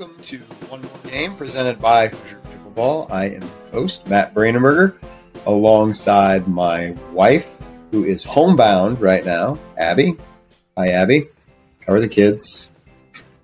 welcome 0.00 0.22
to 0.22 0.38
One 0.70 0.80
More 0.80 0.90
Game 1.10 1.36
presented 1.36 1.78
by 1.78 2.08
Hoosier 2.08 2.40
Pickleball. 2.46 3.10
I 3.10 3.26
am 3.26 3.42
host 3.70 4.08
Matt 4.08 4.32
Brandenberger, 4.32 4.94
alongside 5.44 6.48
my 6.48 6.92
wife, 7.12 7.46
who 7.90 8.04
is 8.04 8.24
homebound 8.24 8.98
right 8.98 9.22
now, 9.22 9.58
Abby. 9.76 10.16
Hi, 10.78 10.88
Abby. 10.88 11.28
How 11.86 11.92
are 11.92 12.00
the 12.00 12.08
kids? 12.08 12.70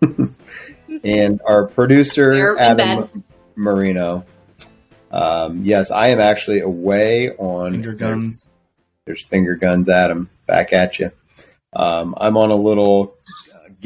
and 1.04 1.42
our 1.46 1.66
producer, 1.66 2.56
Adam 2.58 3.22
Marino. 3.54 4.24
Um, 5.10 5.62
yes, 5.62 5.90
I 5.90 6.06
am 6.06 6.20
actually 6.20 6.60
away 6.60 7.32
on 7.36 7.72
finger 7.72 7.92
guns. 7.92 8.48
There's 9.04 9.22
finger 9.22 9.56
guns, 9.56 9.90
Adam, 9.90 10.30
back 10.46 10.72
at 10.72 10.98
you. 11.00 11.12
Um, 11.74 12.14
I'm 12.16 12.38
on 12.38 12.50
a 12.50 12.56
little 12.56 13.15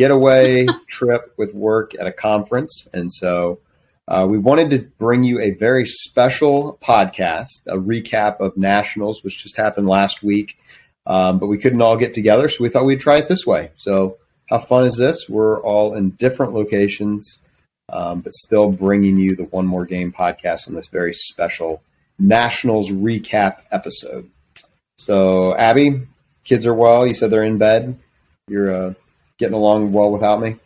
getaway 0.00 0.66
trip 0.88 1.34
with 1.36 1.52
work 1.52 1.94
at 2.00 2.06
a 2.06 2.12
conference. 2.12 2.88
And 2.94 3.12
so 3.12 3.60
uh, 4.08 4.26
we 4.28 4.38
wanted 4.38 4.70
to 4.70 4.78
bring 4.98 5.24
you 5.24 5.38
a 5.40 5.50
very 5.50 5.84
special 5.84 6.78
podcast, 6.82 7.66
a 7.66 7.76
recap 7.76 8.40
of 8.40 8.56
Nationals, 8.56 9.22
which 9.22 9.42
just 9.42 9.58
happened 9.58 9.86
last 9.86 10.22
week. 10.22 10.56
Um, 11.04 11.38
but 11.38 11.48
we 11.48 11.58
couldn't 11.58 11.82
all 11.82 11.96
get 11.96 12.14
together, 12.14 12.48
so 12.48 12.62
we 12.62 12.70
thought 12.70 12.84
we'd 12.84 13.00
try 13.00 13.18
it 13.18 13.28
this 13.28 13.46
way. 13.46 13.70
So, 13.76 14.18
how 14.46 14.58
fun 14.58 14.84
is 14.84 14.96
this? 14.96 15.28
We're 15.28 15.60
all 15.62 15.94
in 15.94 16.10
different 16.10 16.52
locations, 16.52 17.38
um, 17.88 18.20
but 18.20 18.34
still 18.34 18.70
bringing 18.70 19.16
you 19.16 19.34
the 19.34 19.44
One 19.44 19.66
More 19.66 19.86
Game 19.86 20.12
podcast 20.12 20.68
on 20.68 20.74
this 20.74 20.88
very 20.88 21.14
special 21.14 21.82
Nationals 22.18 22.90
recap 22.90 23.58
episode. 23.70 24.30
So, 24.96 25.56
Abby, 25.56 26.02
kids 26.44 26.66
are 26.66 26.74
well. 26.74 27.06
You 27.06 27.14
said 27.14 27.30
they're 27.30 27.44
in 27.44 27.58
bed. 27.58 27.98
You're 28.46 28.74
uh, 28.74 28.94
getting 29.40 29.54
along 29.54 29.92
well 29.92 30.12
without 30.12 30.40
me? 30.40 30.56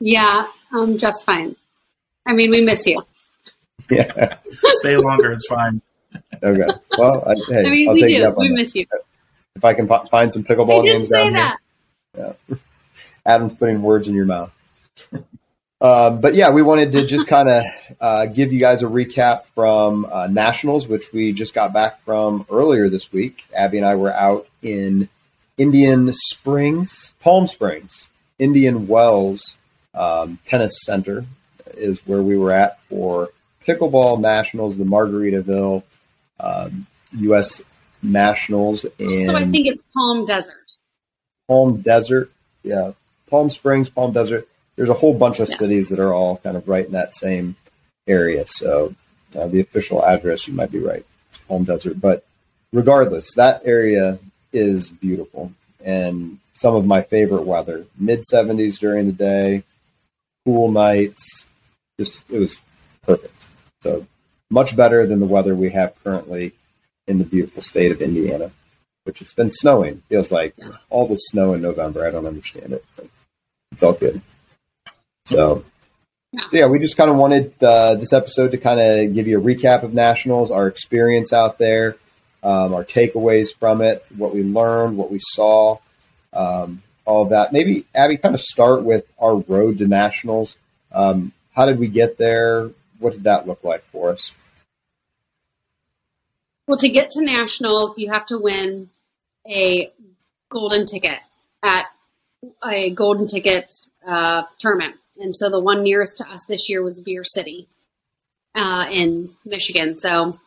Yeah, 0.00 0.46
I'm 0.72 0.96
just 0.96 1.26
fine. 1.26 1.56
I 2.26 2.32
mean, 2.32 2.50
we 2.50 2.64
miss 2.64 2.86
you. 2.86 3.02
Yeah. 3.88 4.38
Stay 4.80 4.96
longer. 4.96 5.30
It's 5.30 5.46
fine. 5.46 5.80
Okay. 6.42 6.66
Well, 6.98 7.22
I, 7.24 7.34
hey, 7.52 7.60
I 7.60 7.70
mean, 7.70 7.88
I'll 7.88 7.94
we 7.94 8.00
take 8.00 8.16
do. 8.16 8.34
We 8.36 8.48
that. 8.48 8.54
miss 8.54 8.74
you. 8.74 8.84
If 9.54 9.64
I 9.64 9.74
can 9.74 9.86
find 9.86 10.32
some 10.32 10.42
pickleball 10.42 10.80
I 10.80 10.82
didn't 10.82 10.98
games 11.02 11.08
say 11.10 11.22
down 11.22 11.32
that. 11.34 11.58
here. 12.16 12.34
Yeah. 12.48 12.56
Adam's 13.26 13.54
putting 13.54 13.80
words 13.80 14.08
in 14.08 14.16
your 14.16 14.24
mouth. 14.24 14.50
Uh, 15.80 16.10
but 16.10 16.34
yeah, 16.34 16.50
we 16.50 16.62
wanted 16.62 16.90
to 16.92 17.06
just 17.06 17.28
kind 17.28 17.48
of 17.48 17.64
uh, 18.00 18.26
give 18.26 18.52
you 18.52 18.58
guys 18.58 18.82
a 18.82 18.86
recap 18.86 19.44
from 19.54 20.04
uh, 20.10 20.26
Nationals, 20.26 20.88
which 20.88 21.12
we 21.12 21.30
just 21.32 21.54
got 21.54 21.72
back 21.72 22.02
from 22.02 22.44
earlier 22.50 22.88
this 22.88 23.12
week. 23.12 23.44
Abby 23.54 23.76
and 23.76 23.86
I 23.86 23.94
were 23.94 24.12
out 24.12 24.48
in 24.62 25.08
Indian 25.58 26.12
Springs, 26.12 27.14
Palm 27.20 27.46
Springs, 27.46 28.10
Indian 28.38 28.86
Wells 28.86 29.56
um, 29.94 30.38
Tennis 30.44 30.82
Center 30.84 31.24
is 31.74 32.06
where 32.06 32.22
we 32.22 32.36
were 32.36 32.52
at 32.52 32.78
for 32.88 33.30
pickleball 33.66 34.20
nationals, 34.20 34.76
the 34.76 34.84
Margaritaville 34.84 35.82
um, 36.38 36.86
U.S. 37.12 37.62
Nationals, 38.02 38.84
and 38.98 39.22
So 39.26 39.34
I 39.34 39.44
think 39.46 39.66
it's 39.66 39.82
Palm 39.94 40.26
Desert. 40.26 40.54
Palm 41.48 41.80
Desert. 41.80 42.30
Yeah, 42.62 42.92
Palm 43.30 43.48
Springs, 43.50 43.88
Palm 43.88 44.12
Desert. 44.12 44.46
There's 44.76 44.90
a 44.90 44.94
whole 44.94 45.14
bunch 45.14 45.40
of 45.40 45.48
Yes. 45.48 45.58
cities 45.58 45.88
that 45.88 45.98
are 45.98 46.12
all 46.12 46.36
kind 46.38 46.56
of 46.56 46.68
right 46.68 46.84
in 46.84 46.92
that 46.92 47.14
same 47.14 47.56
area. 48.06 48.44
So 48.46 48.94
uh, 49.34 49.46
the 49.46 49.60
official 49.60 50.04
address, 50.04 50.46
you 50.46 50.54
might 50.54 50.70
be 50.70 50.78
right, 50.80 51.04
it's 51.30 51.38
Palm 51.40 51.64
Desert. 51.64 51.98
But 52.00 52.26
regardless, 52.72 53.32
that 53.34 53.62
area 53.64 54.18
is 54.52 54.90
beautiful 54.90 55.52
and 55.86 56.38
some 56.52 56.74
of 56.74 56.84
my 56.84 57.00
favorite 57.00 57.44
weather. 57.44 57.86
Mid 57.98 58.22
70s 58.30 58.78
during 58.78 59.06
the 59.06 59.12
day, 59.12 59.62
cool 60.44 60.70
nights. 60.70 61.46
Just 61.98 62.28
it 62.28 62.38
was 62.38 62.60
perfect. 63.02 63.32
So 63.82 64.06
much 64.50 64.76
better 64.76 65.06
than 65.06 65.20
the 65.20 65.26
weather 65.26 65.54
we 65.54 65.70
have 65.70 65.94
currently 66.02 66.52
in 67.06 67.18
the 67.18 67.24
beautiful 67.24 67.62
state 67.62 67.92
of 67.92 68.02
Indiana, 68.02 68.50
which 69.04 69.22
it's 69.22 69.32
been 69.32 69.50
snowing. 69.50 70.02
Feels 70.08 70.32
like 70.32 70.56
all 70.90 71.06
the 71.06 71.14
snow 71.14 71.54
in 71.54 71.62
November. 71.62 72.06
I 72.06 72.10
don't 72.10 72.26
understand 72.26 72.72
it, 72.72 72.84
it's 73.72 73.82
all 73.82 73.92
good. 73.92 74.20
So, 75.24 75.64
so 76.48 76.56
yeah, 76.56 76.66
we 76.66 76.78
just 76.78 76.96
kind 76.96 77.10
of 77.10 77.16
wanted 77.16 77.54
uh, 77.62 77.94
this 77.94 78.12
episode 78.12 78.50
to 78.52 78.58
kind 78.58 78.80
of 78.80 79.14
give 79.14 79.26
you 79.26 79.38
a 79.38 79.42
recap 79.42 79.82
of 79.82 79.94
nationals, 79.94 80.50
our 80.50 80.66
experience 80.66 81.32
out 81.32 81.58
there, 81.58 81.96
um, 82.42 82.74
our 82.74 82.84
takeaways 82.84 83.54
from 83.54 83.80
it, 83.80 84.04
what 84.16 84.34
we 84.34 84.42
learned, 84.42 84.96
what 84.96 85.10
we 85.10 85.18
saw, 85.20 85.78
um, 86.32 86.82
all 87.04 87.22
of 87.22 87.30
that. 87.30 87.52
Maybe 87.52 87.86
Abby, 87.94 88.16
kind 88.16 88.34
of 88.34 88.40
start 88.40 88.82
with 88.82 89.10
our 89.18 89.36
road 89.36 89.78
to 89.78 89.86
nationals. 89.86 90.56
Um, 90.92 91.32
how 91.52 91.66
did 91.66 91.78
we 91.78 91.88
get 91.88 92.18
there? 92.18 92.70
What 92.98 93.14
did 93.14 93.24
that 93.24 93.46
look 93.46 93.64
like 93.64 93.84
for 93.90 94.10
us? 94.10 94.32
Well, 96.66 96.78
to 96.78 96.88
get 96.88 97.10
to 97.12 97.24
nationals, 97.24 97.98
you 97.98 98.10
have 98.10 98.26
to 98.26 98.38
win 98.38 98.90
a 99.48 99.92
golden 100.48 100.86
ticket 100.86 101.20
at 101.62 101.86
a 102.64 102.90
golden 102.90 103.26
ticket 103.26 103.72
uh, 104.06 104.42
tournament. 104.58 104.96
And 105.18 105.34
so 105.34 105.48
the 105.48 105.60
one 105.60 105.82
nearest 105.82 106.18
to 106.18 106.28
us 106.28 106.44
this 106.44 106.68
year 106.68 106.82
was 106.82 107.00
Beer 107.00 107.24
City 107.24 107.68
uh, 108.54 108.86
in 108.90 109.30
Michigan. 109.44 109.96
So 109.96 110.38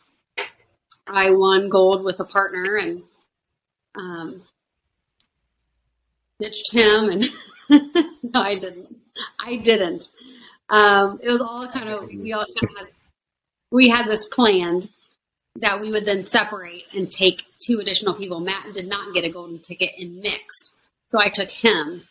I 1.10 1.30
won 1.32 1.68
gold 1.68 2.04
with 2.04 2.20
a 2.20 2.24
partner 2.24 2.76
and 2.76 3.02
um, 3.98 4.42
ditched 6.38 6.72
him. 6.72 7.08
And 7.08 7.24
no, 8.22 8.40
I 8.40 8.54
didn't. 8.54 8.96
I 9.38 9.56
didn't. 9.56 10.08
Um, 10.68 11.18
it 11.22 11.30
was 11.30 11.40
all 11.40 11.66
kind 11.68 11.88
of 11.88 12.08
we 12.08 12.32
all 12.32 12.46
kind 12.46 12.70
of 12.72 12.78
had 12.78 12.88
we 13.72 13.88
had 13.88 14.06
this 14.06 14.26
planned 14.26 14.88
that 15.56 15.80
we 15.80 15.90
would 15.90 16.06
then 16.06 16.24
separate 16.24 16.84
and 16.94 17.10
take 17.10 17.44
two 17.64 17.80
additional 17.80 18.14
people. 18.14 18.40
Matt 18.40 18.72
did 18.72 18.88
not 18.88 19.12
get 19.12 19.24
a 19.24 19.30
golden 19.30 19.58
ticket 19.58 19.90
in 19.98 20.20
mixed, 20.20 20.74
so 21.08 21.20
I 21.20 21.28
took 21.28 21.50
him. 21.50 22.02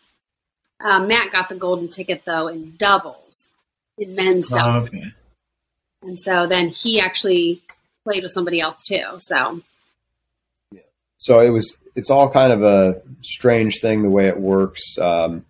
Uh, 0.78 1.00
Matt 1.00 1.32
got 1.32 1.48
the 1.48 1.54
golden 1.54 1.88
ticket 1.88 2.22
though 2.26 2.48
in 2.48 2.76
doubles, 2.76 3.44
in 3.98 4.14
men's 4.14 4.52
Oh, 4.52 4.56
doubles, 4.56 4.88
okay. 4.90 5.04
and 6.02 6.18
so 6.18 6.46
then 6.46 6.68
he 6.68 7.00
actually 7.00 7.62
played 8.10 8.22
with 8.24 8.32
somebody 8.32 8.60
else 8.60 8.82
too. 8.82 9.04
So 9.18 9.60
yeah. 10.72 10.80
so 11.16 11.40
it 11.40 11.50
was 11.50 11.78
it's 11.94 12.10
all 12.10 12.30
kind 12.30 12.52
of 12.52 12.62
a 12.62 13.02
strange 13.20 13.80
thing 13.80 14.02
the 14.02 14.10
way 14.10 14.26
it 14.26 14.38
works 14.38 14.96
um, 14.98 15.44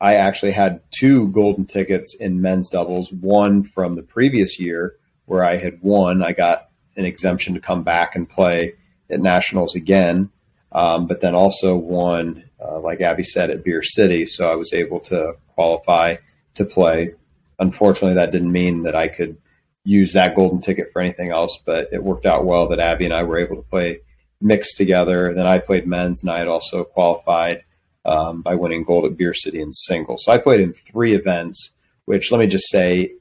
i 0.00 0.14
actually 0.14 0.52
had 0.52 0.80
two 0.90 1.28
golden 1.28 1.64
tickets 1.64 2.14
in 2.20 2.40
men's 2.40 2.70
doubles 2.70 3.10
one 3.12 3.62
from 3.62 3.94
the 3.94 4.02
previous 4.02 4.60
year 4.60 4.96
where 5.26 5.44
i 5.44 5.56
had 5.56 5.80
won 5.82 6.22
i 6.22 6.32
got 6.32 6.68
an 6.96 7.04
exemption 7.04 7.54
to 7.54 7.60
come 7.60 7.82
back 7.82 8.14
and 8.14 8.28
play 8.28 8.74
at 9.10 9.20
nationals 9.20 9.74
again 9.74 10.30
um, 10.72 11.06
but 11.06 11.20
then 11.20 11.34
also 11.34 11.76
won 11.76 12.44
uh, 12.60 12.78
like 12.80 13.00
abby 13.00 13.22
said 13.22 13.50
at 13.50 13.64
beer 13.64 13.82
city 13.82 14.26
so 14.26 14.50
i 14.50 14.54
was 14.54 14.72
able 14.72 15.00
to 15.00 15.34
qualify 15.54 16.16
to 16.54 16.64
play 16.64 17.14
unfortunately 17.58 18.14
that 18.14 18.32
didn't 18.32 18.52
mean 18.52 18.82
that 18.82 18.94
i 18.94 19.08
could 19.08 19.36
use 19.84 20.14
that 20.14 20.34
golden 20.34 20.60
ticket 20.60 20.90
for 20.92 21.00
anything 21.00 21.30
else 21.30 21.60
but 21.64 21.88
it 21.92 22.02
worked 22.02 22.26
out 22.26 22.44
well 22.44 22.68
that 22.68 22.80
abby 22.80 23.04
and 23.04 23.14
i 23.14 23.22
were 23.22 23.38
able 23.38 23.56
to 23.56 23.62
play 23.62 24.00
mixed 24.44 24.76
together. 24.76 25.32
Then 25.34 25.46
I 25.46 25.58
played 25.58 25.86
men's, 25.86 26.22
and 26.22 26.30
I 26.30 26.38
had 26.38 26.48
also 26.48 26.84
qualified 26.84 27.64
um, 28.04 28.42
by 28.42 28.54
winning 28.54 28.84
gold 28.84 29.06
at 29.06 29.16
Beer 29.16 29.34
City 29.34 29.60
in 29.60 29.72
singles. 29.72 30.24
So 30.24 30.32
I 30.32 30.38
played 30.38 30.60
in 30.60 30.74
three 30.74 31.14
events, 31.14 31.70
which 32.04 32.30
let 32.30 32.38
me 32.38 32.46
just 32.46 32.70
say 32.70 33.14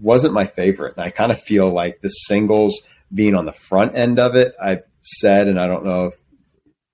wasn't 0.00 0.34
my 0.34 0.44
favorite. 0.44 0.96
And 0.96 1.06
I 1.06 1.10
kind 1.10 1.32
of 1.32 1.40
feel 1.40 1.70
like 1.70 2.00
the 2.00 2.08
singles 2.08 2.82
being 3.14 3.34
on 3.34 3.46
the 3.46 3.52
front 3.52 3.96
end 3.96 4.18
of 4.18 4.34
it, 4.34 4.54
I've 4.60 4.82
said, 5.00 5.48
and 5.48 5.58
I 5.58 5.66
don't 5.66 5.84
know 5.84 6.06
if, 6.06 6.14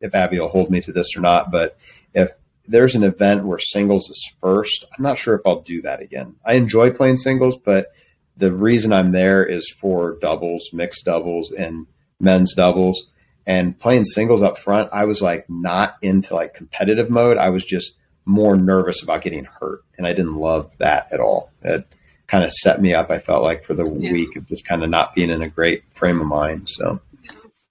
if 0.00 0.14
Abby 0.14 0.38
will 0.38 0.48
hold 0.48 0.70
me 0.70 0.81
to 0.82 0.93
this 0.93 1.16
or 1.16 1.20
not, 1.20 1.50
but 1.50 1.76
if 2.12 2.31
there's 2.69 2.94
an 2.94 3.03
event 3.03 3.44
where 3.44 3.59
singles 3.59 4.09
is 4.10 4.34
first, 4.41 4.84
I'm 4.97 5.03
not 5.03 5.19
sure 5.19 5.34
if 5.34 5.41
I'll 5.44 5.62
do 5.62 5.82
that 5.82 6.00
again. 6.00 6.37
I 6.44 6.55
enjoy 6.55 6.90
playing 6.90 7.17
singles, 7.17 7.56
but 7.56 7.93
the 8.36 8.52
reason 8.52 8.92
I'm 8.92 9.12
there 9.12 9.44
is 9.44 9.69
for 9.70 10.16
doubles, 10.20 10.70
mixed 10.72 11.04
doubles, 11.04 11.52
and 11.52 11.86
men's 12.20 12.54
doubles 12.54 13.06
and 13.46 13.78
playing 13.78 14.04
singles 14.06 14.42
up 14.42 14.56
front, 14.58 14.88
I 14.92 15.04
was 15.04 15.20
like 15.20 15.48
not 15.50 15.96
into 16.00 16.34
like 16.34 16.54
competitive 16.54 17.10
mode. 17.10 17.36
I 17.36 17.50
was 17.50 17.64
just 17.64 17.96
more 18.25 18.56
nervous 18.56 19.02
about 19.02 19.20
getting 19.22 19.44
hurt, 19.44 19.82
and 19.98 20.06
I 20.06 20.14
didn't 20.14 20.36
love 20.36 20.76
that 20.78 21.12
at 21.12 21.20
all. 21.20 21.50
It 21.62 21.86
kind 22.26 22.42
of 22.42 22.50
set 22.52 22.81
me 22.81 22.94
up. 22.94 23.10
I 23.10 23.19
felt 23.19 23.42
like 23.42 23.62
for 23.64 23.75
the 23.75 23.84
Yeah. 23.84 24.12
week 24.12 24.34
of 24.36 24.48
just 24.48 24.66
kind 24.66 24.82
of 24.82 24.88
not 24.88 25.14
being 25.14 25.28
in 25.31 25.42
a 25.42 25.48
great 25.48 25.84
frame 25.92 26.20
of 26.20 26.26
mind. 26.26 26.70
So 26.70 27.00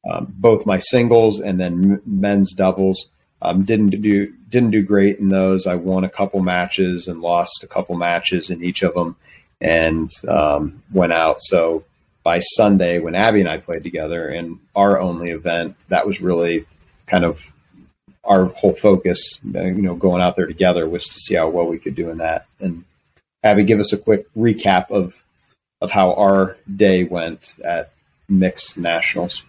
um, 0.09 0.27
both 0.37 0.65
my 0.67 0.77
singles 0.77 1.39
and 1.39 1.59
then 1.59 2.01
men's 2.05 2.53
doubles 2.53 3.07
um, 3.41 3.63
didn't 3.63 3.99
do 4.01 4.31
didn't 4.49 4.71
do 4.71 4.83
great 4.83 5.17
in 5.17 5.29
those. 5.29 5.65
I 5.65 5.75
won 5.75 6.03
a 6.03 6.09
couple 6.09 6.39
matches 6.41 7.07
and 7.07 7.19
lost 7.19 7.63
a 7.63 7.67
couple 7.67 7.95
matches 7.95 8.51
in 8.51 8.63
each 8.63 8.83
of 8.83 8.93
them, 8.93 9.15
and 9.63 10.09
um, 10.27 10.83
went 10.91 11.13
out. 11.13 11.41
So 11.41 11.85
by 12.23 12.39
Sunday, 12.39 12.99
when 12.99 13.15
Abby 13.15 13.39
and 13.39 13.49
I 13.49 13.57
played 13.57 13.83
together 13.83 14.29
in 14.29 14.59
our 14.75 14.99
only 14.99 15.31
event, 15.31 15.77
that 15.87 16.05
was 16.05 16.21
really 16.21 16.67
kind 17.07 17.23
of 17.23 17.39
our 18.23 18.45
whole 18.45 18.75
focus, 18.75 19.39
you 19.43 19.81
know, 19.81 19.95
going 19.95 20.21
out 20.21 20.35
there 20.35 20.47
together 20.47 20.87
was 20.87 21.05
to 21.05 21.19
see 21.19 21.35
how 21.35 21.49
well 21.49 21.65
we 21.65 21.79
could 21.79 21.95
do 21.95 22.09
in 22.09 22.19
that. 22.19 22.45
And 22.59 22.83
Abby, 23.43 23.63
give 23.63 23.79
us 23.79 23.93
a 23.93 23.97
quick 23.97 24.27
recap 24.35 24.91
of 24.91 25.15
of 25.81 25.91
how 25.91 26.13
our 26.13 26.55
day 26.73 27.03
went 27.03 27.55
at 27.63 27.91
mixed 28.29 28.77
nationals. 28.77 29.43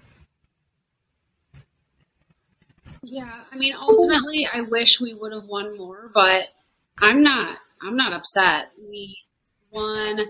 Yeah, 3.02 3.42
I 3.52 3.56
mean, 3.56 3.74
ultimately, 3.78 4.48
I 4.52 4.62
wish 4.62 5.00
we 5.00 5.14
would 5.14 5.32
have 5.32 5.44
won 5.44 5.76
more, 5.76 6.10
but 6.12 6.48
I'm 6.98 7.22
not. 7.22 7.58
I'm 7.80 7.96
not 7.96 8.14
upset. 8.14 8.72
We 8.88 9.16
won 9.74 10.20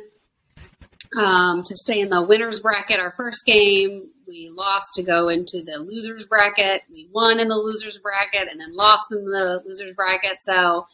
um, 1.16 1.62
to 1.62 1.76
stay 1.76 2.00
in 2.00 2.08
the 2.08 2.22
winners 2.22 2.60
bracket 2.60 2.98
our 2.98 3.12
first 3.12 3.44
game. 3.46 4.08
We 4.26 4.50
lost 4.50 4.94
to 4.94 5.02
go 5.02 5.28
into 5.28 5.62
the 5.62 5.78
losers 5.78 6.24
bracket. 6.24 6.82
We 6.90 7.08
won 7.12 7.38
in 7.38 7.48
the 7.48 7.56
losers 7.56 7.98
bracket 7.98 8.50
and 8.50 8.58
then 8.58 8.74
lost 8.74 9.12
in 9.12 9.24
the 9.24 9.62
losers 9.66 9.94
bracket. 9.94 10.42
So, 10.42 10.86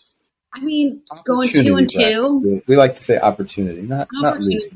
I 0.52 0.60
mean, 0.60 1.02
going 1.24 1.48
two 1.48 1.76
and 1.76 1.88
two. 1.88 2.62
We 2.66 2.76
like 2.76 2.96
to 2.96 3.02
say 3.02 3.18
opportunity, 3.18 3.82
not 3.82 4.08
not 4.12 4.40
losers. 4.40 4.72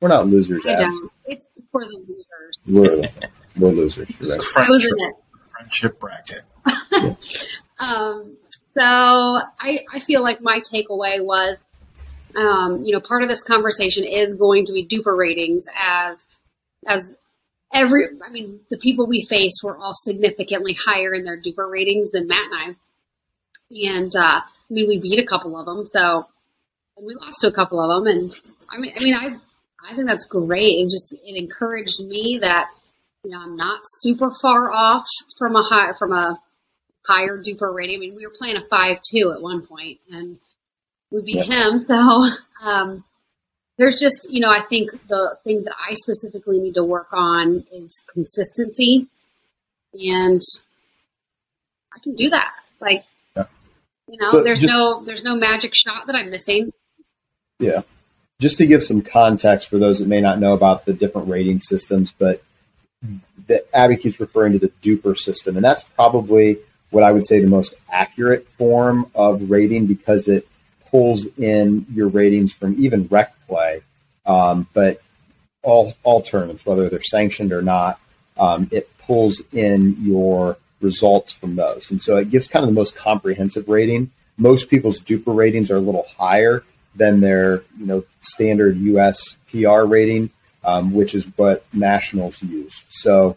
We're 0.00 0.08
not 0.08 0.26
losers. 0.26 0.64
I 0.66 0.76
don't. 0.76 1.12
It's 1.24 1.48
for 1.72 1.84
the 1.84 1.98
losers. 2.06 2.58
We're, 2.68 3.08
we're 3.56 3.72
losers. 3.72 4.10
Friendship, 4.52 4.92
friendship 5.56 5.98
bracket. 5.98 6.42
um, 7.80 8.36
so 8.76 8.82
I, 8.82 9.86
I 9.90 10.00
feel 10.00 10.22
like 10.22 10.42
my 10.42 10.60
takeaway 10.60 11.24
was 11.24 11.62
um, 12.36 12.84
you 12.84 12.92
know, 12.92 13.00
part 13.00 13.22
of 13.22 13.28
this 13.28 13.42
conversation 13.42 14.04
is 14.04 14.34
going 14.34 14.66
to 14.66 14.72
be 14.72 14.86
DUPR 14.86 15.16
ratings 15.16 15.66
as 15.76 16.18
as 16.86 17.16
every 17.72 18.08
I 18.24 18.30
mean, 18.30 18.60
the 18.70 18.76
people 18.76 19.06
we 19.06 19.24
faced 19.24 19.62
were 19.62 19.76
all 19.76 19.94
significantly 19.94 20.74
higher 20.74 21.14
in 21.14 21.24
their 21.24 21.40
DUPR 21.40 21.70
ratings 21.70 22.10
than 22.10 22.26
Matt 22.26 22.44
and 22.44 22.54
I. 22.54 22.76
And 23.90 24.14
uh, 24.14 24.40
I 24.42 24.72
mean, 24.72 24.86
we 24.86 25.00
beat 25.00 25.18
a 25.18 25.26
couple 25.26 25.58
of 25.58 25.66
them, 25.66 25.86
so 25.86 26.26
and 26.96 27.06
we 27.06 27.14
lost 27.14 27.40
to 27.40 27.48
a 27.48 27.52
couple 27.52 27.80
of 27.80 28.04
them, 28.04 28.16
and 28.16 28.40
I 28.70 28.78
mean, 28.78 28.92
I 28.98 29.02
mean, 29.02 29.14
I 29.14 29.36
I 29.88 29.94
think 29.94 30.06
that's 30.06 30.26
great. 30.26 30.78
It 30.78 30.90
just 30.90 31.12
it 31.12 31.36
encouraged 31.36 32.00
me 32.00 32.38
that 32.42 32.68
you 33.24 33.30
know 33.30 33.40
I'm 33.40 33.56
not 33.56 33.80
super 33.84 34.30
far 34.42 34.70
off 34.70 35.04
from 35.38 35.56
a 35.56 35.62
high 35.62 35.92
from 35.98 36.12
a 36.12 36.40
higher 37.06 37.42
DUPR 37.42 37.74
rating. 37.74 37.96
I 37.96 38.00
mean, 38.00 38.14
we 38.14 38.26
were 38.26 38.34
playing 38.36 38.56
a 38.56 38.64
five 38.68 38.98
two 39.10 39.32
at 39.34 39.42
one 39.42 39.66
point, 39.66 39.98
and 40.10 40.38
we 41.16 41.22
beat 41.22 41.46
yep. 41.46 41.46
him. 41.46 41.78
So 41.86 42.28
um, 42.62 43.04
there's 43.78 43.98
just, 43.98 44.28
you 44.30 44.40
know, 44.40 44.50
I 44.50 44.60
think 44.60 44.90
the 45.08 45.38
thing 45.44 45.64
that 45.64 45.74
I 45.78 45.94
specifically 45.94 46.58
need 46.60 46.74
to 46.74 46.84
work 46.84 47.08
on 47.12 47.64
is 47.72 47.92
consistency. 48.12 49.08
And 49.94 50.40
I 51.94 51.98
can 52.02 52.14
do 52.14 52.30
that. 52.30 52.52
Like, 52.80 53.04
yeah. 53.36 53.44
you 54.08 54.18
know, 54.18 54.30
so 54.30 54.42
there's 54.42 54.60
just, 54.60 54.72
no 54.72 55.02
there's 55.04 55.24
no 55.24 55.36
magic 55.36 55.74
shot 55.74 56.06
that 56.06 56.16
I'm 56.16 56.30
missing. 56.30 56.72
Yeah. 57.58 57.82
Just 58.38 58.58
to 58.58 58.66
give 58.66 58.84
some 58.84 59.00
context 59.00 59.68
for 59.68 59.78
those 59.78 60.00
that 60.00 60.08
may 60.08 60.20
not 60.20 60.38
know 60.38 60.52
about 60.52 60.84
the 60.84 60.92
different 60.92 61.28
rating 61.28 61.58
systems, 61.58 62.12
but 62.12 62.42
that 63.46 63.66
Abby 63.72 63.96
keeps 63.96 64.20
referring 64.20 64.52
to 64.52 64.58
the 64.58 64.72
DUPR 64.82 65.16
system, 65.16 65.56
and 65.56 65.64
that's 65.64 65.84
probably 65.84 66.58
what 66.90 67.02
I 67.02 67.12
would 67.12 67.26
say 67.26 67.40
the 67.40 67.46
most 67.46 67.74
accurate 67.90 68.46
form 68.46 69.10
of 69.14 69.50
rating 69.50 69.86
because 69.86 70.28
it 70.28 70.46
pulls 70.90 71.26
in 71.38 71.86
your 71.92 72.08
ratings 72.08 72.52
from 72.52 72.76
even 72.78 73.06
rec 73.08 73.34
play, 73.46 73.82
um, 74.24 74.66
but 74.72 75.02
all 75.62 75.92
all 76.02 76.22
tournaments, 76.22 76.64
whether 76.64 76.88
they're 76.88 77.02
sanctioned 77.02 77.52
or 77.52 77.62
not, 77.62 78.00
um, 78.38 78.68
it 78.70 78.90
pulls 78.98 79.42
in 79.52 79.96
your 80.00 80.56
results 80.80 81.32
from 81.32 81.56
those, 81.56 81.90
and 81.90 82.00
so 82.00 82.16
it 82.16 82.30
gives 82.30 82.48
kind 82.48 82.62
of 82.62 82.68
the 82.68 82.74
most 82.74 82.96
comprehensive 82.96 83.68
rating. 83.68 84.10
Most 84.38 84.68
people's 84.68 85.00
DUPR 85.00 85.34
ratings 85.34 85.70
are 85.70 85.76
a 85.76 85.80
little 85.80 86.04
higher 86.04 86.62
than 86.94 87.20
their 87.20 87.62
you 87.78 87.86
know 87.86 88.04
standard 88.20 88.76
US 88.78 89.36
PR 89.50 89.82
rating, 89.82 90.30
um, 90.64 90.92
which 90.92 91.14
is 91.14 91.24
what 91.36 91.64
nationals 91.72 92.42
use. 92.42 92.84
So 92.88 93.36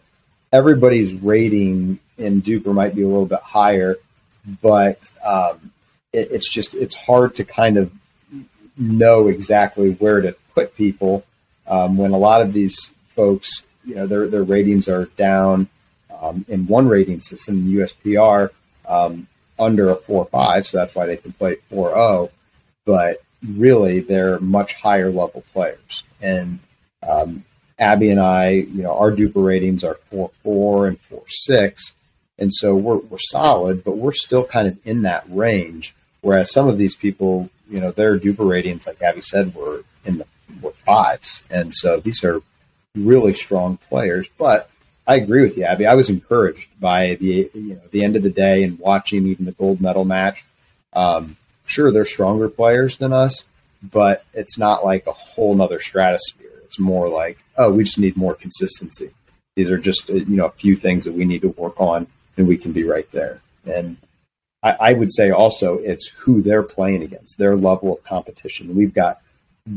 everybody's 0.52 1.14
rating 1.14 1.98
in 2.18 2.42
DUPR 2.42 2.74
might 2.74 2.94
be 2.94 3.02
a 3.02 3.06
little 3.06 3.26
bit 3.26 3.40
higher, 3.40 3.96
but 4.62 5.10
um, 5.24 5.72
it, 6.12 6.30
it's 6.30 6.52
just 6.52 6.74
it's 6.74 6.94
hard 6.94 7.34
to 7.36 7.44
kind 7.44 7.76
of 7.76 7.92
know 8.76 9.28
exactly 9.28 9.92
where 9.92 10.20
to 10.20 10.34
put 10.54 10.74
people 10.76 11.24
um, 11.66 11.96
when 11.96 12.10
a 12.10 12.18
lot 12.18 12.42
of 12.42 12.52
these 12.52 12.92
folks, 13.04 13.66
you 13.84 13.94
know, 13.94 14.06
their 14.06 14.28
their 14.28 14.42
ratings 14.42 14.88
are 14.88 15.06
down 15.16 15.68
um, 16.20 16.44
in 16.48 16.66
one 16.66 16.88
rating 16.88 17.20
system, 17.20 17.66
USPR, 17.66 18.50
um, 18.86 19.26
under 19.58 19.90
a 19.90 19.96
four 19.96 20.26
five, 20.26 20.66
so 20.66 20.78
that's 20.78 20.94
why 20.94 21.06
they 21.06 21.16
can 21.16 21.32
play 21.32 21.56
four 21.68 21.90
zero. 21.90 22.00
Oh, 22.00 22.30
but 22.84 23.22
really, 23.46 24.00
they're 24.00 24.40
much 24.40 24.74
higher 24.74 25.10
level 25.10 25.44
players, 25.52 26.02
and 26.20 26.58
um, 27.06 27.44
Abby 27.78 28.10
and 28.10 28.20
I, 28.20 28.50
you 28.50 28.82
know, 28.82 28.94
our 28.94 29.12
DUPR 29.12 29.44
ratings 29.44 29.84
are 29.84 29.94
four 30.10 30.30
four 30.42 30.88
and 30.88 31.00
four 31.00 31.22
six, 31.28 31.94
and 32.38 32.52
so 32.52 32.74
we're 32.74 32.98
we're 32.98 33.18
solid, 33.18 33.84
but 33.84 33.96
we're 33.96 34.12
still 34.12 34.44
kind 34.44 34.66
of 34.68 34.76
in 34.84 35.02
that 35.02 35.24
range. 35.28 35.94
Whereas 36.22 36.52
some 36.52 36.68
of 36.68 36.78
these 36.78 36.94
people, 36.96 37.50
you 37.70 37.80
know, 37.80 37.92
their 37.92 38.18
DUPR 38.18 38.48
ratings, 38.48 38.86
like 38.86 39.00
Abby 39.02 39.20
said, 39.20 39.54
were 39.54 39.84
in 40.04 40.18
the 40.18 40.26
were 40.60 40.72
fives, 40.72 41.44
and 41.50 41.74
so 41.74 42.00
these 42.00 42.24
are 42.24 42.40
really 42.94 43.32
strong 43.32 43.76
players. 43.76 44.28
But 44.36 44.68
I 45.06 45.16
agree 45.16 45.42
with 45.42 45.56
you, 45.56 45.64
Abby. 45.64 45.86
I 45.86 45.94
was 45.94 46.10
encouraged 46.10 46.68
by 46.80 47.14
the 47.14 47.50
you 47.54 47.74
know 47.74 47.80
the 47.90 48.04
end 48.04 48.16
of 48.16 48.22
the 48.22 48.30
day 48.30 48.62
and 48.64 48.78
watching 48.78 49.26
even 49.26 49.44
the 49.44 49.52
gold 49.52 49.80
medal 49.80 50.04
match. 50.04 50.44
Um, 50.92 51.36
sure, 51.64 51.92
they're 51.92 52.04
stronger 52.04 52.48
players 52.48 52.98
than 52.98 53.12
us, 53.12 53.44
but 53.82 54.24
it's 54.34 54.58
not 54.58 54.84
like 54.84 55.06
a 55.06 55.12
whole 55.12 55.54
nother 55.54 55.80
stratosphere. 55.80 56.50
It's 56.64 56.78
more 56.78 57.08
like, 57.08 57.38
oh, 57.56 57.72
we 57.72 57.84
just 57.84 57.98
need 57.98 58.16
more 58.16 58.34
consistency. 58.34 59.10
These 59.56 59.70
are 59.70 59.78
just 59.78 60.08
you 60.08 60.36
know 60.36 60.46
a 60.46 60.52
few 60.52 60.76
things 60.76 61.04
that 61.04 61.14
we 61.14 61.24
need 61.24 61.42
to 61.42 61.48
work 61.48 61.80
on, 61.80 62.06
and 62.36 62.46
we 62.46 62.56
can 62.56 62.72
be 62.72 62.84
right 62.84 63.10
there. 63.12 63.40
And 63.64 63.96
I, 64.62 64.76
I 64.80 64.92
would 64.92 65.12
say 65.12 65.30
also 65.30 65.78
it's 65.78 66.08
who 66.08 66.42
they're 66.42 66.62
playing 66.62 67.02
against, 67.02 67.38
their 67.38 67.56
level 67.56 67.94
of 67.94 68.04
competition. 68.04 68.76
We've 68.76 68.94
got 68.94 69.20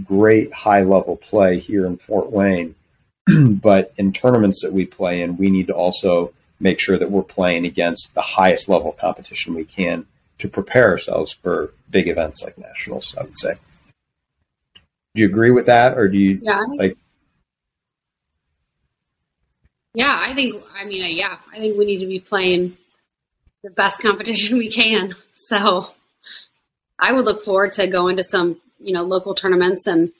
great 0.03 0.53
high 0.53 0.81
level 0.81 1.18
play 1.18 1.59
here 1.59 1.85
in 1.85 1.97
Fort 1.97 2.31
Wayne, 2.31 2.75
but 3.50 3.94
in 3.97 4.13
tournaments 4.13 4.62
that 4.62 4.74
we 4.74 4.85
play 4.85 5.21
in, 5.21 5.38
we 5.38 5.50
need 5.50 5.68
to 5.68 5.74
also 5.74 6.33
make 6.59 6.80
sure 6.80 6.97
that 6.97 7.12
we're 7.12 7.24
playing 7.24 7.65
against 7.65 8.13
the 8.13 8.21
highest 8.21 8.69
level 8.69 8.91
competition 8.91 9.53
we 9.53 9.65
can 9.65 10.06
to 10.39 10.47
prepare 10.47 10.89
ourselves 10.89 11.31
for 11.31 11.74
big 11.89 12.07
events 12.07 12.44
like 12.44 12.57
nationals. 12.57 13.15
I 13.19 13.24
would 13.24 13.38
say. 13.38 13.56
Do 15.15 15.22
you 15.22 15.27
agree 15.27 15.51
with 15.51 15.67
that, 15.67 15.98
or 15.98 16.08
do 16.08 16.17
you 16.17 16.39
yeah, 16.41 16.60
like? 16.75 16.98
Yeah, 19.93 20.17
I 20.19 20.34
think. 20.34 20.63
I 20.74 20.86
mean, 20.86 21.15
yeah, 21.15 21.38
I 21.51 21.58
think 21.58 21.77
we 21.77 21.86
need 21.86 22.00
to 22.00 22.08
be 22.08 22.19
playing 22.19 22.77
the 23.63 23.72
best 23.72 24.01
competition 24.01 24.58
we 24.58 24.70
can. 24.70 25.13
So 25.34 25.86
I 27.00 27.12
would 27.12 27.25
look 27.25 27.43
forward 27.43 27.74
to 27.74 27.88
going 27.88 28.17
to 28.17 28.24
some, 28.24 28.62
you 28.79 28.93
know, 28.93 29.03
local 29.03 29.34
tournaments 29.34 29.88
and 29.88 30.12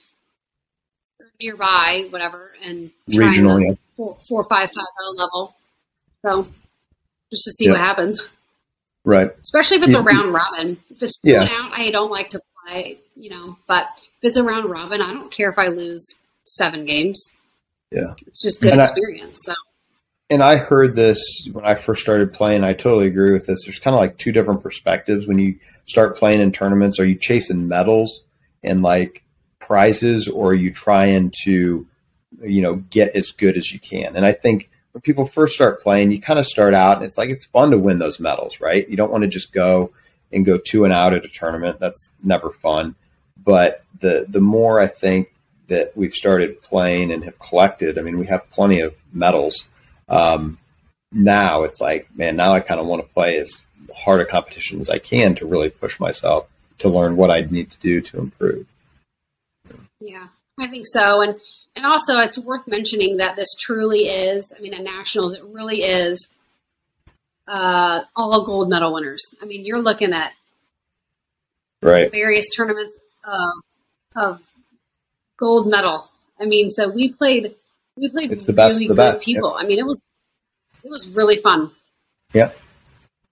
nearby, 1.40 2.08
whatever, 2.10 2.52
and 2.64 2.92
regional, 3.08 3.60
yeah. 3.60 3.74
four, 3.98 4.18
four, 4.28 4.44
five, 4.46 4.72
five 4.72 4.86
oh 5.02 5.16
level. 5.18 5.56
So 6.22 6.48
just 7.30 7.46
to 7.46 7.52
see 7.52 7.66
yeah. 7.66 7.72
what 7.72 7.80
happens. 7.80 8.28
Right. 9.06 9.32
Especially 9.42 9.78
if 9.78 9.84
it's 9.84 9.96
a 9.96 10.02
round 10.02 10.34
robin. 10.34 10.78
If 10.90 11.04
it's 11.04 11.20
yeah. 11.24 11.48
out, 11.50 11.78
I 11.78 11.92
don't 11.92 12.12
like 12.12 12.30
to 12.30 12.42
play, 12.66 13.00
you 13.16 13.30
know, 13.30 13.58
but 13.68 13.86
if 13.96 14.30
it's 14.30 14.38
a 14.38 14.44
round 14.44 14.70
robin, 14.70 15.02
I 15.02 15.14
don't 15.14 15.32
care 15.32 15.50
if 15.50 15.60
I 15.60 15.68
lose 15.68 16.16
seven 16.44 16.86
games. 16.86 17.22
Yeah. 17.92 18.14
It's 18.26 18.42
just 18.42 18.62
good 18.62 18.72
and 18.72 18.82
experience. 18.82 19.40
I, 19.48 19.52
so 19.52 19.56
and 20.34 20.42
I 20.42 20.58
heard 20.58 20.96
this 20.96 21.48
when 21.52 21.64
I 21.64 21.76
first 21.76 22.02
started 22.02 22.34
playing. 22.34 22.64
I 22.64 22.74
totally 22.74 23.06
agree 23.06 23.34
with 23.34 23.46
this. 23.46 23.66
There's 23.66 23.78
kind 23.78 23.94
of 23.94 24.00
like 24.00 24.18
two 24.18 24.32
different 24.32 24.64
perspectives 24.64 25.28
when 25.28 25.38
you 25.38 25.60
start 25.86 26.18
playing 26.18 26.42
in 26.42 26.52
tournaments. 26.52 27.00
Are 27.00 27.06
you 27.06 27.14
chasing 27.14 27.68
medals 27.68 28.24
and 28.64 28.82
like 28.82 29.22
prizes, 29.60 30.28
or 30.28 30.50
are 30.50 30.56
you 30.56 30.74
trying 30.74 31.32
to, 31.44 31.86
you 32.42 32.62
know, 32.64 32.78
get 32.78 33.16
as 33.16 33.32
good 33.32 33.58
as 33.58 33.72
you 33.72 33.80
can? 33.80 34.16
And 34.16 34.26
I 34.26 34.32
think 34.32 34.72
when 34.94 35.02
people 35.02 35.28
first 35.28 35.54
start 35.54 35.84
playing, 35.84 36.12
you 36.12 36.20
kind 36.20 36.40
of 36.40 36.48
start 36.48 36.74
out 36.74 36.98
and 36.98 37.06
it's 37.06 37.18
like 37.18 37.30
it's 37.30 37.46
fun 37.46 37.70
to 37.70 37.78
win 37.78 38.00
those 38.00 38.20
medals, 38.20 38.60
right? 38.60 38.90
You 38.90 38.98
don't 38.98 39.12
want 39.12 39.22
to 39.22 39.28
just 39.28 39.54
go 39.54 39.92
and 40.32 40.44
go 40.44 40.58
two 40.58 40.84
and 40.84 40.92
out 40.92 41.14
at 41.14 41.26
a 41.26 41.30
tournament. 41.30 41.80
That's 41.80 42.12
never 42.24 42.50
fun. 42.50 42.96
But 43.38 43.84
the 44.00 44.26
the 44.28 44.42
more 44.42 44.80
I 44.80 44.88
think 44.88 45.32
that 45.68 45.96
we've 45.96 46.16
started 46.16 46.60
playing 46.64 47.12
and 47.12 47.24
have 47.24 47.38
collected, 47.38 48.00
I 48.00 48.02
mean, 48.02 48.18
we 48.18 48.26
have 48.26 48.50
plenty 48.50 48.80
of 48.80 48.96
medals 49.14 49.68
um, 50.14 50.58
now 51.12 51.64
it's 51.64 51.82
like, 51.82 52.08
man, 52.16 52.36
now 52.36 52.54
I 52.54 52.60
kind 52.60 52.80
of 52.80 52.86
want 52.86 53.02
to 53.02 53.14
play 53.14 53.38
as 53.38 53.62
hard 53.96 54.22
a 54.22 54.26
competition 54.26 54.80
as 54.80 54.90
I 54.90 55.00
can 55.00 55.36
to 55.36 55.46
really 55.46 55.70
push 55.70 56.00
myself 56.00 56.48
to 56.80 56.90
learn 56.90 57.16
what 57.16 57.32
I 57.32 57.42
need 57.42 57.72
to 57.72 57.78
do 57.80 58.02
to 58.02 58.20
improve. 58.20 58.66
Yeah, 60.00 60.28
I 60.60 60.68
think 60.68 60.86
so. 60.86 61.22
And 61.22 61.36
and 61.76 61.86
also 61.86 62.20
it's 62.20 62.38
worth 62.38 62.68
mentioning 62.68 63.18
that 63.18 63.36
this 63.36 63.54
truly 63.60 64.02
is, 64.02 64.52
I 64.56 64.62
mean, 64.62 64.74
at 64.74 64.84
nationals, 64.84 65.34
it 65.34 65.44
really 65.44 65.78
is 65.78 66.30
uh, 67.48 68.02
all 68.16 68.46
gold 68.46 68.70
medal 68.70 68.94
winners. 68.94 69.24
I 69.42 69.46
mean, 69.46 69.66
you're 69.66 69.82
looking 69.82 70.14
at 70.14 70.34
right 71.82 72.12
various 72.12 72.50
tournaments 72.56 72.98
of, 73.24 73.52
of 74.16 74.42
gold 75.38 75.68
medal. 75.68 76.10
I 76.40 76.46
mean, 76.46 76.70
so 76.70 76.90
we 76.90 77.14
played 77.14 77.56
we 77.98 78.10
played 78.10 78.32
It's 78.32 78.46
the 78.46 78.54
best 78.54 78.76
really 78.76 78.88
the 78.88 78.94
good 78.96 79.14
best, 79.16 79.26
people. 79.26 79.54
I 79.54 79.64
mean, 79.66 79.80
it 79.80 79.86
was 79.86 80.02
it 80.84 80.90
was 80.90 81.08
really 81.08 81.38
fun. 81.38 81.72
Yeah. 82.34 82.52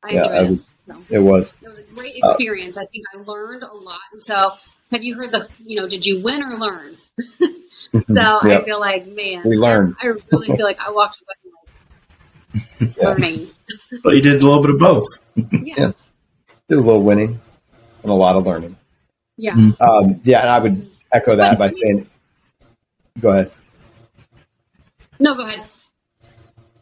I 0.03 0.13
Yeah, 0.13 0.23
enjoyed 0.23 0.31
I 0.35 0.43
it. 0.43 0.49
was- 0.51 0.59
So. 0.87 0.97
it 1.09 1.19
was 1.19 1.53
It 1.61 1.67
was 1.67 1.77
a 1.79 1.83
great 1.83 2.15
Uh, 2.23 2.29
experience. 2.29 2.75
I 2.77 2.85
think 2.85 3.03
I 3.13 3.17
learned 3.19 3.61
a 3.63 3.71
lot. 3.73 3.99
And 4.13 4.23
so, 4.23 4.53
have 4.91 5.03
you 5.03 5.13
heard 5.15 5.31
the, 5.31 5.47
you 5.63 5.79
know, 5.79 5.87
did 5.87 6.05
you 6.05 6.21
win 6.21 6.41
or 6.43 6.57
learn? 6.57 6.97
So 8.13 8.39
I 8.41 8.61
feel 8.63 8.79
like, 8.79 9.07
man, 9.07 9.41
We 9.43 9.57
learned. 9.57 9.95
I, 10.01 10.07
I 10.07 10.13
really 10.31 10.47
feel 10.55 10.65
like 10.65 10.79
I 10.85 10.91
walked 10.91 11.17
away 11.21 11.53
like 12.79 12.97
Yeah. 12.97 13.07
learning. 13.07 13.47
But 14.03 14.15
you 14.15 14.21
did 14.21 14.41
a 14.41 14.45
little 14.45 14.61
bit 14.61 14.71
of 14.71 14.79
both. 14.79 15.05
Yeah. 15.65 15.91
did 16.69 16.77
a 16.77 16.81
little 16.81 17.01
winning 17.03 17.39
and 18.03 18.11
a 18.11 18.13
lot 18.13 18.35
of 18.35 18.45
learning 18.45 18.75
Yeah. 19.37 19.53
um, 19.79 20.21
yeah 20.23 20.39
and 20.41 20.49
i 20.49 20.59
would 20.59 20.89
echo 21.11 21.35
that 21.35 21.57
by 21.59 21.69
saying 21.69 22.07
go 23.19 23.29
ahead 23.29 23.51
No, 25.21 25.35
go 25.35 25.45
ahead. 25.45 25.63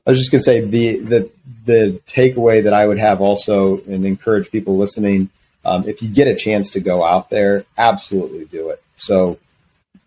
I 0.08 0.12
was 0.12 0.18
just 0.18 0.32
going 0.32 0.40
to 0.40 0.44
say 0.44 0.62
the 0.62 1.00
the 1.02 1.30
the 1.66 2.02
takeaway 2.08 2.64
that 2.64 2.74
I 2.74 2.88
would 2.88 2.98
have 2.98 3.20
also 3.20 3.82
and 3.82 4.06
encourage 4.06 4.50
people 4.50 4.78
listening, 4.78 5.30
um, 5.66 5.88
if 5.88 6.02
you 6.02 6.08
get 6.08 6.30
a 6.30 6.36
chance 6.36 6.72
to 6.72 6.80
go 6.80 7.04
out 7.04 7.30
there, 7.30 7.66
absolutely 7.78 8.46
do 8.46 8.70
it. 8.70 8.82
So, 8.96 9.40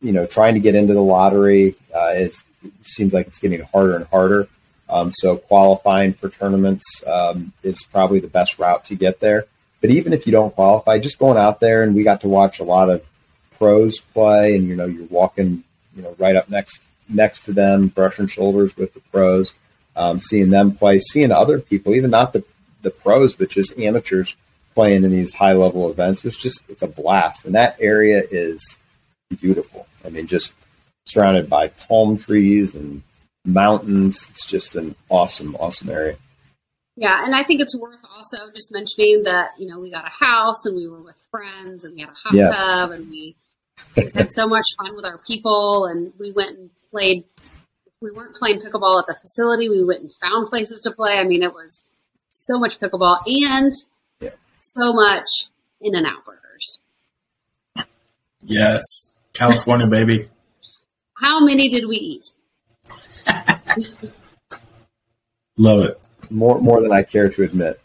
you 0.00 0.12
know, 0.12 0.24
trying 0.24 0.54
to 0.54 0.60
get 0.60 0.74
into 0.74 0.94
the 0.94 1.02
lottery, 1.02 1.76
uh, 1.94 2.14
it 2.14 2.34
seems 2.82 3.12
like 3.12 3.26
it's 3.26 3.38
getting 3.38 3.60
harder 3.60 3.96
and 3.96 4.06
harder. 4.06 4.48
Um, 4.88 5.12
so 5.12 5.36
qualifying 5.36 6.14
for 6.14 6.30
tournaments 6.30 7.02
um, 7.06 7.52
is 7.62 7.82
probably 7.82 8.20
the 8.20 8.28
best 8.28 8.58
route 8.58 8.86
to 8.86 8.94
get 8.94 9.20
there. 9.20 9.44
But 9.82 9.90
even 9.90 10.14
if 10.14 10.26
you 10.26 10.32
don't 10.32 10.54
qualify, 10.54 10.98
just 10.98 11.18
going 11.18 11.36
out 11.36 11.60
there 11.60 11.82
and 11.82 11.94
we 11.94 12.02
got 12.02 12.22
to 12.22 12.28
watch 12.28 12.60
a 12.60 12.64
lot 12.64 12.88
of 12.88 13.08
pros 13.58 14.00
play, 14.00 14.56
and 14.56 14.66
you 14.66 14.74
know, 14.74 14.86
you're 14.86 15.04
walking, 15.04 15.64
you 15.94 16.02
know, 16.02 16.16
right 16.18 16.34
up 16.34 16.48
next 16.48 16.80
next 17.14 17.42
to 17.42 17.52
them, 17.52 17.88
brushing 17.88 18.26
shoulders 18.26 18.76
with 18.76 18.94
the 18.94 19.00
pros 19.12 19.54
um, 19.96 20.20
seeing 20.20 20.50
them 20.50 20.72
play, 20.72 20.98
seeing 20.98 21.30
other 21.30 21.58
people, 21.58 21.94
even 21.94 22.10
not 22.10 22.32
the, 22.32 22.44
the 22.82 22.90
pros, 22.90 23.34
but 23.34 23.50
just 23.50 23.78
amateurs 23.78 24.36
playing 24.74 25.04
in 25.04 25.10
these 25.10 25.34
high 25.34 25.52
level 25.52 25.90
events 25.90 26.24
was 26.24 26.36
just, 26.36 26.64
it's 26.68 26.82
a 26.82 26.88
blast. 26.88 27.44
And 27.44 27.54
that 27.54 27.76
area 27.78 28.22
is 28.30 28.78
beautiful. 29.40 29.86
I 30.04 30.08
mean, 30.08 30.26
just 30.26 30.54
surrounded 31.04 31.50
by 31.50 31.68
palm 31.68 32.16
trees 32.16 32.74
and 32.74 33.02
mountains. 33.44 34.28
It's 34.30 34.46
just 34.46 34.76
an 34.76 34.94
awesome, 35.08 35.56
awesome 35.56 35.90
area. 35.90 36.16
Yeah, 36.96 37.24
and 37.24 37.34
I 37.34 37.42
think 37.42 37.60
it's 37.62 37.76
worth 37.76 38.04
also 38.14 38.36
just 38.52 38.70
mentioning 38.70 39.22
that 39.24 39.52
you 39.58 39.66
know 39.66 39.80
we 39.80 39.90
got 39.90 40.06
a 40.06 40.10
house 40.10 40.66
and 40.66 40.76
we 40.76 40.86
were 40.86 41.00
with 41.00 41.26
friends 41.30 41.84
and 41.84 41.94
we 41.94 42.02
had 42.02 42.10
a 42.10 42.12
hot 42.12 42.34
Yes. 42.34 42.66
tub 42.66 42.90
and 42.90 43.08
we 43.08 43.34
had 43.96 44.30
so 44.32 44.46
much 44.46 44.66
fun 44.78 44.94
with 44.96 45.04
our 45.04 45.18
people 45.18 45.86
and 45.86 46.12
we 46.18 46.32
went 46.32 46.58
and 46.58 46.70
played. 46.90 47.24
We 48.00 48.10
weren't 48.10 48.34
playing 48.34 48.60
pickleball 48.60 49.00
at 49.00 49.06
the 49.06 49.16
facility. 49.20 49.68
We 49.68 49.84
went 49.84 50.00
and 50.02 50.12
found 50.14 50.48
places 50.48 50.80
to 50.82 50.90
play. 50.90 51.18
I 51.18 51.24
mean, 51.24 51.42
it 51.42 51.52
was 51.52 51.84
so 52.28 52.58
much 52.58 52.80
pickleball 52.80 53.18
and 53.26 53.72
Yeah. 54.20 54.30
so 54.54 54.92
much 54.92 55.28
in 55.80 55.94
and 55.94 56.06
out 56.06 56.24
burgers. 56.24 56.80
Yes. 58.42 58.82
California, 59.34 59.86
baby. 59.86 60.28
How 61.20 61.44
many 61.44 61.68
did 61.68 61.86
we 61.88 61.96
eat? 61.96 62.32
Love 65.56 65.84
it. 65.84 65.98
more 66.30 66.60
more 66.60 66.80
than 66.80 66.92
I 66.92 67.02
care 67.02 67.28
to 67.28 67.42
admit. 67.42 67.80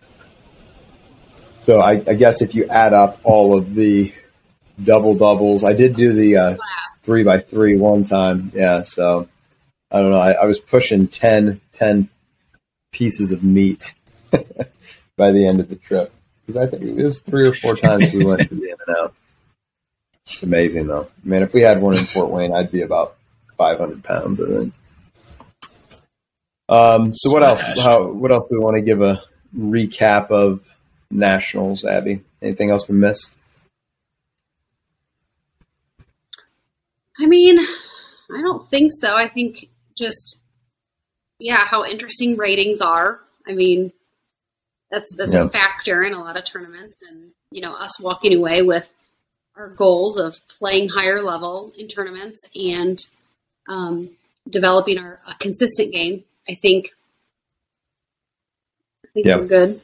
So 1.60 1.80
I, 1.82 2.02
I 2.08 2.14
guess 2.16 2.42
if 2.42 2.56
you 2.56 2.66
add 2.68 2.94
up 2.94 3.20
all 3.24 3.58
of 3.58 3.76
the 3.76 4.14
double 4.84 5.16
doubles, 5.16 5.64
I 5.64 5.74
did 5.74 5.96
do 5.96 6.14
the 6.14 6.38
uh, 6.38 6.58
three 7.02 7.24
by 7.24 7.40
three 7.40 7.78
one 7.78 8.06
time. 8.06 8.52
Yeah, 8.54 8.84
so 8.84 9.28
I 9.92 10.02
don't 10.02 10.12
know. 10.12 10.20
I, 10.20 10.32
I 10.34 10.46
was 10.46 10.60
pushing 10.60 11.08
10, 11.08 11.62
10 11.74 12.10
pieces 12.92 13.32
of 13.32 13.44
meat 13.44 13.94
by 15.18 15.32
the 15.32 15.48
end 15.48 15.60
of 15.60 15.70
the 15.70 15.76
trip 15.76 16.14
because 16.46 16.62
I 16.62 16.70
think 16.70 16.84
it 16.84 16.96
was 16.96 17.20
three 17.20 17.48
or 17.48 17.54
four 17.54 17.76
times 17.76 18.12
we 18.12 18.26
went 18.26 18.48
to 18.50 18.56
the 18.56 18.70
In 18.70 18.76
and 18.88 18.98
Out. 18.98 19.14
It's 20.26 20.44
amazing 20.44 20.88
though. 20.88 21.08
Man, 21.24 21.44
if 21.44 21.54
we 21.54 21.62
had 21.62 21.82
one 21.82 21.98
in 21.98 22.06
Fort 22.06 22.30
Wayne, 22.30 22.54
I'd 22.54 22.72
be 22.72 22.82
about 22.82 23.16
five 23.58 23.78
hundred 23.78 24.04
pounds. 24.04 24.42
I 24.42 24.46
think. 24.46 24.74
Um, 26.70 27.16
so 27.16 27.32
what 27.32 27.44
else? 27.44 27.62
How, 27.82 28.12
what 28.12 28.32
else 28.32 28.50
do 28.50 28.56
we 28.56 28.64
want 28.64 28.76
to 28.76 28.82
give 28.82 29.02
a 29.02 29.22
recap 29.58 30.30
of 30.30 30.62
nationals, 31.10 31.86
Abby? 31.86 32.22
Anything 32.42 32.72
else 32.72 32.90
we 32.90 32.96
missed? 32.96 33.32
I 37.20 37.26
mean, 37.26 37.60
I 37.60 38.42
don't 38.42 38.70
think 38.70 38.92
so. 39.00 39.16
I 39.16 39.28
think 39.28 39.68
just 39.98 40.40
yeah, 41.40 41.58
how 41.58 41.86
interesting 41.86 42.36
ratings 42.38 42.82
are. 42.82 43.20
I 43.48 43.54
mean, 43.54 43.92
that's 44.92 45.14
that's 45.16 45.34
Yeah. 45.34 45.46
a 45.46 45.50
factor 45.50 46.04
in 46.04 46.14
a 46.14 46.20
lot 46.20 46.38
of 46.38 46.44
tournaments, 46.46 47.02
and 47.08 47.32
you 47.52 47.62
know, 47.62 47.74
us 47.74 48.00
walking 48.00 48.36
away 48.36 48.62
with 48.62 48.88
our 49.56 49.70
goals 49.72 50.18
of 50.20 50.38
playing 50.48 50.90
higher 50.90 51.22
level 51.22 51.72
in 51.78 51.88
tournaments 51.88 52.44
and 52.56 53.08
um, 53.68 54.10
developing 54.50 55.00
our 55.00 55.20
a 55.28 55.34
consistent 55.40 55.92
game. 55.92 56.24
I 56.50 56.56
think. 56.56 56.90
I 59.06 59.08
think 59.14 59.26
Yeah. 59.26 59.38
we're 59.38 59.48
good. 59.48 59.82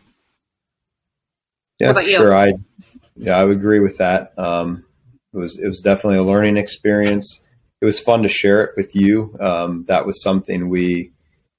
Yeah, 1.79 1.99
sure. 2.03 2.33
I 2.33 2.53
yeah, 3.15 3.37
I 3.37 3.43
would 3.43 3.57
agree 3.57 3.79
with 3.79 3.97
that. 3.97 4.37
Um, 4.39 4.85
it 5.33 5.37
was 5.37 5.57
it 5.57 5.67
was 5.67 5.81
definitely 5.81 6.19
a 6.19 6.23
learning 6.23 6.57
experience. 6.57 7.41
It 7.81 7.85
was 7.85 7.99
fun 7.99 8.23
to 8.23 8.29
share 8.29 8.63
it 8.63 8.71
with 8.77 8.95
you. 8.95 9.35
Um, 9.39 9.85
that 9.87 10.05
was 10.05 10.21
something 10.21 10.69
we 10.69 11.11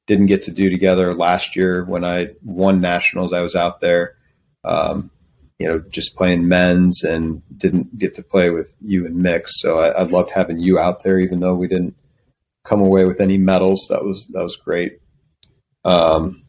didn't 0.06 0.26
get 0.26 0.44
to 0.44 0.52
do 0.52 0.70
together 0.70 1.14
last 1.14 1.56
year 1.56 1.84
when 1.84 2.04
I 2.04 2.30
won 2.42 2.80
nationals. 2.80 3.32
I 3.32 3.42
was 3.42 3.54
out 3.54 3.80
there, 3.80 4.16
um, 4.64 5.10
you 5.58 5.66
know, 5.66 5.78
just 5.78 6.16
playing 6.16 6.48
men's 6.48 7.02
and 7.02 7.42
didn't 7.56 7.98
get 7.98 8.14
to 8.16 8.22
play 8.22 8.50
with 8.50 8.74
you 8.80 9.06
and 9.06 9.16
mix. 9.16 9.60
So 9.60 9.78
I, 9.78 9.88
I 9.88 10.02
loved 10.02 10.30
having 10.30 10.58
you 10.58 10.78
out 10.78 11.02
there, 11.02 11.18
even 11.18 11.40
though 11.40 11.54
we 11.54 11.68
didn't 11.68 11.96
come 12.64 12.80
away 12.80 13.04
with 13.04 13.20
any 13.20 13.38
medals. 13.38 13.86
That 13.90 14.04
was 14.04 14.26
that 14.32 14.42
was 14.42 14.56
great. 14.56 15.00
Um, 15.84 16.42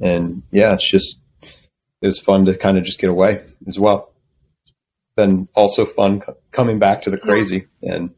and 0.00 0.42
yeah, 0.50 0.74
it's 0.74 0.88
just 0.88 1.18
it 1.42 2.06
was 2.06 2.20
fun 2.20 2.44
to 2.46 2.56
kind 2.56 2.78
of 2.78 2.84
just 2.84 3.00
get 3.00 3.10
away 3.10 3.42
as 3.66 3.78
well. 3.78 4.11
It's 5.12 5.16
been 5.16 5.46
also 5.54 5.84
fun 5.84 6.20
co- 6.20 6.38
coming 6.52 6.78
back 6.78 7.02
to 7.02 7.10
the 7.10 7.18
crazy 7.18 7.66
and 7.82 8.14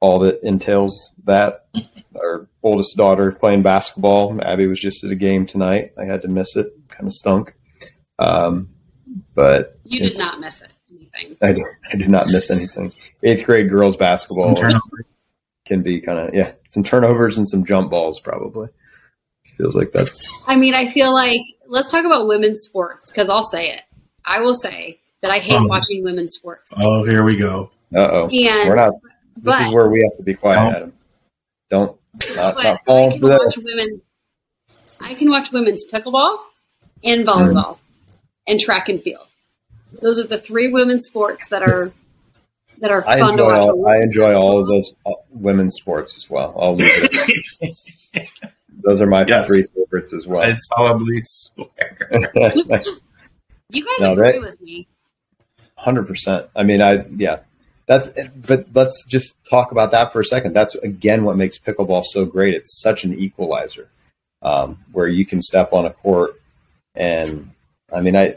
all 0.00 0.18
that 0.20 0.42
entails 0.42 1.12
that. 1.24 1.66
Our 2.20 2.48
oldest 2.62 2.96
daughter 2.96 3.32
playing 3.32 3.62
basketball. 3.62 4.38
Abby 4.42 4.66
was 4.66 4.78
just 4.80 5.04
at 5.04 5.10
a 5.10 5.14
game 5.14 5.46
tonight. 5.46 5.92
I 5.96 6.04
had 6.04 6.22
to 6.22 6.28
miss 6.28 6.54
it. 6.56 6.72
Kind 6.88 7.06
of 7.06 7.14
stunk. 7.14 7.54
Um, 8.18 8.70
but 9.34 9.78
You 9.84 10.00
did 10.00 10.18
not 10.18 10.40
miss 10.40 10.60
it. 10.60 10.72
Anything. 10.90 11.36
I 11.40 11.52
did, 11.52 11.64
I 11.92 11.96
did 11.96 12.08
not 12.10 12.26
miss 12.28 12.50
anything. 12.50 12.92
Eighth 13.22 13.46
grade 13.46 13.70
girls 13.70 13.96
basketball 13.96 14.54
can 15.64 15.82
be 15.82 16.00
kind 16.00 16.18
of, 16.18 16.34
yeah, 16.34 16.52
some 16.68 16.82
turnovers 16.82 17.38
and 17.38 17.48
some 17.48 17.64
jump 17.64 17.90
balls 17.90 18.20
probably. 18.20 18.66
It 18.66 19.56
feels 19.56 19.74
like 19.76 19.92
that's, 19.92 20.28
I 20.46 20.56
mean, 20.56 20.74
I 20.74 20.90
feel 20.90 21.14
like 21.14 21.40
let's 21.66 21.90
talk 21.90 22.04
about 22.04 22.26
women's 22.26 22.62
sports 22.62 23.10
because 23.10 23.28
I'll 23.30 23.48
say 23.48 23.70
it. 23.70 23.82
I 24.24 24.40
will 24.40 24.54
say 24.54 25.00
that 25.22 25.30
I 25.30 25.38
hate 25.38 25.54
Um, 25.56 25.68
watching 25.68 26.02
women's 26.04 26.34
sports, 26.34 26.72
Oh, 26.76 27.04
here 27.04 27.24
we 27.24 27.36
go. 27.36 27.70
uh 27.94 28.08
oh. 28.12 28.28
We're 28.32 28.74
not, 28.76 28.92
this 29.36 29.60
is 29.60 29.72
where 29.74 29.88
we 29.90 30.02
have 30.02 30.16
to 30.16 30.22
be 30.22 30.34
quiet, 30.34 30.60
Don't. 30.60 30.74
Adam. 30.76 30.92
Don't, 31.70 31.98
not, 32.36 32.54
but 32.54 32.64
not 32.64 32.80
I 32.88 33.10
can 33.10 33.20
for 33.20 33.26
this. 33.28 33.38
watch 33.38 33.58
women. 33.58 34.02
I 35.00 35.14
can 35.14 35.30
watch 35.30 35.52
women's 35.52 35.84
pickleball 35.84 36.38
and 37.04 37.26
volleyball 37.26 37.78
and 38.46 38.58
track 38.58 38.88
and 38.88 39.02
field. 39.02 39.26
Those 40.02 40.18
are 40.18 40.26
the 40.26 40.38
three 40.38 40.72
women's 40.72 41.06
sports 41.06 41.48
that 41.48 41.62
are 41.62 41.92
that 42.78 42.90
are 42.90 43.06
I 43.08 43.18
fun 43.18 43.36
to 43.36 43.42
enjoy 43.42 43.46
watch. 43.52 43.68
all, 43.70 43.86
I 43.88 43.96
enjoy 43.98 44.34
all 44.34 44.60
of 44.60 44.66
those 44.66 44.92
uh, 45.06 45.10
women's 45.30 45.76
sports 45.76 46.16
as 46.16 46.28
well. 46.30 46.54
I'll 46.58 46.74
leave 46.74 47.08
those 48.84 49.00
are 49.02 49.06
my 49.06 49.24
Yes. 49.26 49.46
three 49.46 49.64
favorites 49.74 50.14
as 50.14 50.26
well. 50.26 50.42
I 50.42 50.48
well. 50.48 50.56
solemnly 50.76 51.20
swear. 51.22 52.10
You 53.70 53.84
guys 53.84 54.00
No, 54.00 54.12
agree 54.12 54.32
that- 54.32 54.40
with 54.40 54.60
me? 54.62 54.88
Hundred 55.78 56.08
percent. 56.08 56.48
I 56.56 56.64
mean, 56.64 56.82
I 56.82 57.06
yeah. 57.16 57.38
That's 57.86 58.10
but 58.46 58.66
let's 58.74 59.04
just 59.06 59.36
talk 59.48 59.70
about 59.70 59.92
that 59.92 60.12
for 60.12 60.20
a 60.20 60.24
second. 60.24 60.54
That's 60.54 60.74
again 60.74 61.22
what 61.22 61.36
makes 61.36 61.56
pickleball 61.56 62.04
so 62.04 62.26
great. 62.26 62.54
It's 62.54 62.82
such 62.82 63.04
an 63.04 63.14
equalizer, 63.14 63.88
um, 64.42 64.84
where 64.90 65.06
you 65.06 65.24
can 65.24 65.40
step 65.40 65.72
on 65.72 65.86
a 65.86 65.90
court, 65.90 66.38
and 66.96 67.52
I 67.92 68.00
mean, 68.00 68.16
I 68.16 68.36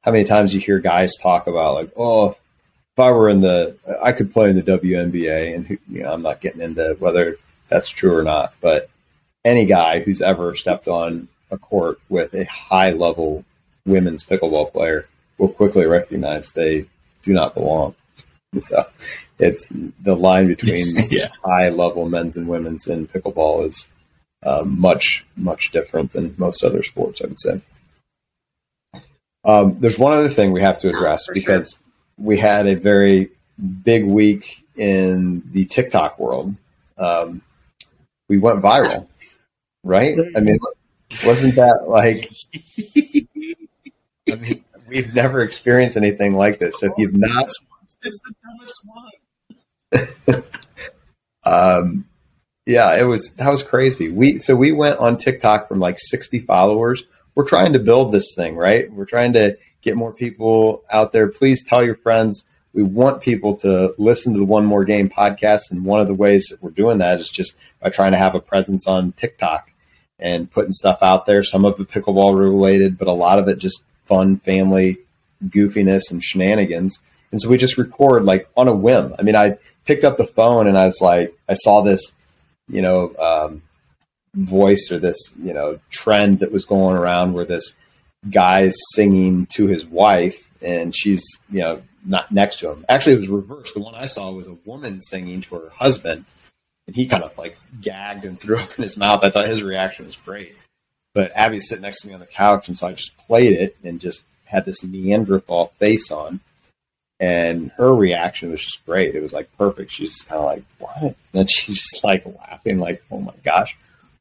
how 0.00 0.12
many 0.12 0.24
times 0.24 0.54
you 0.54 0.60
hear 0.60 0.78
guys 0.78 1.14
talk 1.16 1.46
about 1.46 1.74
like, 1.74 1.92
oh, 1.94 2.30
if 2.30 2.38
I 2.98 3.10
were 3.10 3.28
in 3.28 3.42
the, 3.42 3.76
I 4.00 4.12
could 4.12 4.32
play 4.32 4.48
in 4.48 4.56
the 4.56 4.62
WNBA, 4.62 5.54
and 5.54 5.78
you 5.88 6.02
know, 6.02 6.12
I'm 6.12 6.22
not 6.22 6.40
getting 6.40 6.62
into 6.62 6.96
whether 6.98 7.36
that's 7.68 7.90
true 7.90 8.16
or 8.16 8.22
not, 8.22 8.54
but 8.62 8.88
any 9.44 9.66
guy 9.66 10.00
who's 10.00 10.22
ever 10.22 10.54
stepped 10.54 10.88
on 10.88 11.28
a 11.50 11.58
court 11.58 12.00
with 12.08 12.34
a 12.34 12.44
high 12.46 12.92
level 12.92 13.44
women's 13.84 14.24
pickleball 14.24 14.72
player 14.72 15.06
will 15.38 15.48
quickly 15.48 15.86
recognize 15.86 16.52
they 16.52 16.86
do 17.22 17.32
not 17.32 17.54
belong. 17.54 17.94
So 18.62 18.86
it's 19.38 19.72
the 20.02 20.16
line 20.16 20.46
between 20.48 20.96
Yeah. 21.10 21.28
high 21.44 21.68
level 21.70 22.08
men's 22.08 22.36
and 22.36 22.48
women's 22.48 22.86
in 22.86 23.06
pickleball 23.06 23.68
is 23.68 23.88
uh, 24.42 24.64
much, 24.64 25.24
much 25.36 25.70
different 25.72 26.12
than 26.12 26.34
most 26.38 26.64
other 26.64 26.82
sports, 26.82 27.20
I 27.22 27.26
would 27.26 27.40
say. 27.40 27.60
Um, 29.44 29.76
there's 29.80 29.98
one 29.98 30.12
other 30.12 30.28
thing 30.28 30.52
we 30.52 30.62
have 30.62 30.80
to 30.80 30.88
address 30.88 31.26
for 31.26 31.34
because 31.34 31.80
we 32.18 32.36
had 32.36 32.66
a 32.66 32.74
very 32.74 33.30
big 33.82 34.04
week 34.04 34.64
in 34.76 35.42
the 35.52 35.64
TikTok 35.64 36.18
world. 36.18 36.54
Um, 36.96 37.42
we 38.28 38.38
went 38.38 38.60
viral, 38.62 39.06
right? 39.84 40.18
I 40.36 40.40
mean, 40.40 40.58
wasn't 41.24 41.54
that 41.56 41.88
like? 41.88 42.28
I 44.30 44.34
mean, 44.36 44.64
we've 44.88 45.14
never 45.14 45.42
experienced 45.42 45.96
anything 45.96 46.34
like 46.34 46.58
this. 46.58 46.80
So 46.80 46.86
if 46.86 46.92
you've 46.98 47.16
not, 47.16 47.48
it's 48.02 48.20
the 48.20 48.34
dumbest 48.44 48.84
one. 50.24 50.42
um, 51.44 52.04
yeah, 52.66 52.96
it 52.96 53.04
was 53.04 53.32
that 53.32 53.50
was 53.50 53.62
crazy. 53.62 54.10
We 54.10 54.38
so 54.40 54.54
we 54.54 54.72
went 54.72 54.98
on 54.98 55.16
TikTok 55.16 55.68
from 55.68 55.80
like 55.80 55.98
60 55.98 56.40
followers. 56.40 57.04
We're 57.34 57.46
trying 57.46 57.72
to 57.74 57.78
build 57.78 58.12
this 58.12 58.34
thing, 58.34 58.56
right? 58.56 58.92
We're 58.92 59.06
trying 59.06 59.32
to 59.34 59.56
get 59.80 59.96
more 59.96 60.12
people 60.12 60.82
out 60.92 61.12
there. 61.12 61.28
Please 61.28 61.64
tell 61.64 61.84
your 61.84 61.94
friends. 61.94 62.44
We 62.74 62.82
want 62.82 63.22
people 63.22 63.56
to 63.58 63.94
listen 63.96 64.34
to 64.34 64.38
the 64.38 64.44
One 64.44 64.66
More 64.66 64.84
Game 64.84 65.08
podcast, 65.08 65.70
and 65.70 65.84
one 65.84 66.00
of 66.00 66.08
the 66.08 66.14
ways 66.14 66.48
that 66.50 66.62
we're 66.62 66.70
doing 66.70 66.98
that 66.98 67.20
is 67.20 67.30
just 67.30 67.56
by 67.80 67.88
trying 67.88 68.12
to 68.12 68.18
have 68.18 68.34
a 68.34 68.40
presence 68.40 68.86
on 68.86 69.12
TikTok 69.12 69.70
and 70.18 70.50
putting 70.50 70.72
stuff 70.72 70.98
out 71.00 71.26
there. 71.26 71.42
Some 71.42 71.64
of 71.64 71.80
it 71.80 71.88
pickleball 71.88 72.38
related, 72.38 72.98
but 72.98 73.08
a 73.08 73.12
lot 73.12 73.38
of 73.38 73.48
it 73.48 73.58
just 73.58 73.82
fun 74.08 74.38
family 74.38 74.98
goofiness 75.44 76.10
and 76.10 76.22
shenanigans. 76.22 76.98
And 77.30 77.40
so 77.40 77.48
we 77.48 77.58
just 77.58 77.78
record 77.78 78.24
like 78.24 78.48
on 78.56 78.68
a 78.68 78.74
whim. 78.74 79.14
I 79.18 79.22
mean, 79.22 79.36
I 79.36 79.58
picked 79.84 80.04
up 80.04 80.16
the 80.16 80.26
phone 80.26 80.66
and 80.66 80.76
I 80.76 80.86
was 80.86 81.00
like, 81.00 81.34
I 81.48 81.54
saw 81.54 81.82
this, 81.82 82.12
you 82.68 82.82
know, 82.82 83.14
um, 83.18 83.62
voice 84.34 84.90
or 84.90 84.98
this, 84.98 85.16
you 85.42 85.52
know, 85.52 85.78
trend 85.90 86.40
that 86.40 86.52
was 86.52 86.64
going 86.64 86.96
around 86.96 87.32
where 87.32 87.44
this 87.44 87.74
guy's 88.28 88.74
singing 88.94 89.46
to 89.54 89.66
his 89.66 89.86
wife 89.86 90.48
and 90.60 90.94
she's, 90.94 91.24
you 91.50 91.60
know, 91.60 91.82
not 92.04 92.32
next 92.32 92.60
to 92.60 92.70
him. 92.70 92.84
Actually, 92.88 93.14
it 93.14 93.18
was 93.18 93.28
reversed. 93.28 93.74
The 93.74 93.80
one 93.80 93.94
I 93.94 94.06
saw 94.06 94.32
was 94.32 94.46
a 94.46 94.56
woman 94.64 95.00
singing 95.00 95.40
to 95.42 95.56
her 95.56 95.70
husband 95.70 96.24
and 96.86 96.96
he 96.96 97.06
kind 97.06 97.22
of 97.22 97.36
like 97.36 97.56
gagged 97.80 98.24
and 98.24 98.40
threw 98.40 98.56
up 98.56 98.76
in 98.76 98.82
his 98.82 98.96
mouth. 98.96 99.22
I 99.22 99.30
thought 99.30 99.46
his 99.46 99.62
reaction 99.62 100.06
was 100.06 100.16
great. 100.16 100.54
But 101.18 101.32
Abby's 101.34 101.68
sitting 101.68 101.82
next 101.82 102.02
to 102.02 102.06
me 102.06 102.14
on 102.14 102.20
the 102.20 102.26
couch, 102.26 102.68
and 102.68 102.78
so 102.78 102.86
I 102.86 102.92
just 102.92 103.18
played 103.18 103.52
it 103.52 103.76
and 103.82 103.98
just 103.98 104.24
had 104.44 104.64
this 104.64 104.84
Neanderthal 104.84 105.72
face 105.80 106.12
on. 106.12 106.38
And 107.18 107.72
her 107.76 107.92
reaction 107.92 108.52
was 108.52 108.64
just 108.64 108.86
great. 108.86 109.16
It 109.16 109.20
was 109.20 109.32
like 109.32 109.50
perfect. 109.58 109.90
She's 109.90 110.10
just 110.10 110.28
kind 110.28 110.38
of 110.38 110.46
like, 110.46 110.62
"What?" 110.78 111.02
And 111.02 111.14
then 111.32 111.46
she's 111.48 111.78
just 111.78 112.04
like 112.04 112.24
laughing, 112.24 112.78
like, 112.78 113.02
"Oh 113.10 113.18
my 113.18 113.34
gosh, 113.44 113.76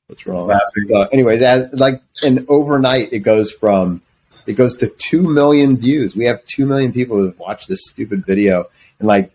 what's 0.07 0.25
wrong?" 0.25 0.47
Laughing. 0.47 0.85
So, 0.87 1.03
anyways, 1.11 1.43
as, 1.43 1.71
like, 1.73 2.01
and 2.23 2.47
overnight 2.49 3.13
it 3.13 3.19
goes 3.19 3.51
from 3.51 4.01
it 4.47 4.53
goes 4.53 4.75
to 4.77 4.87
two 4.87 5.21
million 5.21 5.77
views. 5.77 6.15
We 6.15 6.25
have 6.25 6.43
two 6.45 6.65
million 6.65 6.91
people 6.91 7.17
who 7.17 7.25
have 7.25 7.37
watched 7.37 7.67
this 7.67 7.85
stupid 7.85 8.25
video, 8.25 8.65
and 8.97 9.07
like 9.07 9.29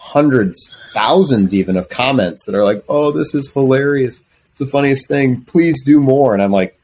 hundreds, 0.00 0.76
thousands 0.92 1.54
even 1.54 1.76
of 1.76 1.88
comments 1.88 2.46
that 2.46 2.56
are 2.56 2.64
like, 2.64 2.82
"Oh, 2.88 3.12
this 3.12 3.32
is 3.32 3.52
hilarious! 3.52 4.18
It's 4.50 4.58
the 4.58 4.66
funniest 4.66 5.06
thing. 5.06 5.42
Please 5.42 5.84
do 5.84 6.00
more." 6.00 6.34
And 6.34 6.42
I'm 6.42 6.50
like, 6.50 6.75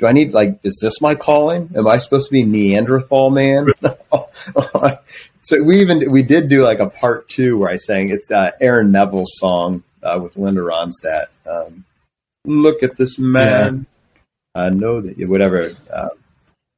"Do 0.00 0.06
I 0.06 0.12
need 0.12 0.32
like? 0.32 0.58
Is 0.64 0.78
this 0.82 1.00
my 1.00 1.14
calling? 1.14 1.70
Am 1.76 1.86
I 1.86 1.98
supposed 1.98 2.28
to 2.28 2.32
be 2.32 2.44
Neanderthal 2.44 3.30
man?" 3.30 3.66
so 5.42 5.62
we 5.62 5.80
even 5.80 6.10
we 6.10 6.22
did 6.22 6.48
do 6.48 6.62
like 6.62 6.80
a 6.80 6.90
part 6.90 7.28
two 7.28 7.58
where 7.58 7.70
I 7.70 7.76
sang 7.76 8.10
it's 8.10 8.30
uh, 8.30 8.50
Aaron 8.60 8.90
Neville's 8.90 9.32
song 9.36 9.84
uh, 10.02 10.18
with 10.22 10.36
Linda 10.36 10.60
Ronstadt. 10.60 11.26
Um, 11.46 11.84
Look 12.44 12.82
at 12.82 12.96
this 12.96 13.18
man. 13.18 13.86
I 14.54 14.70
know 14.70 15.00
that 15.00 15.18
whatever. 15.28 15.70
Um, 15.92 16.10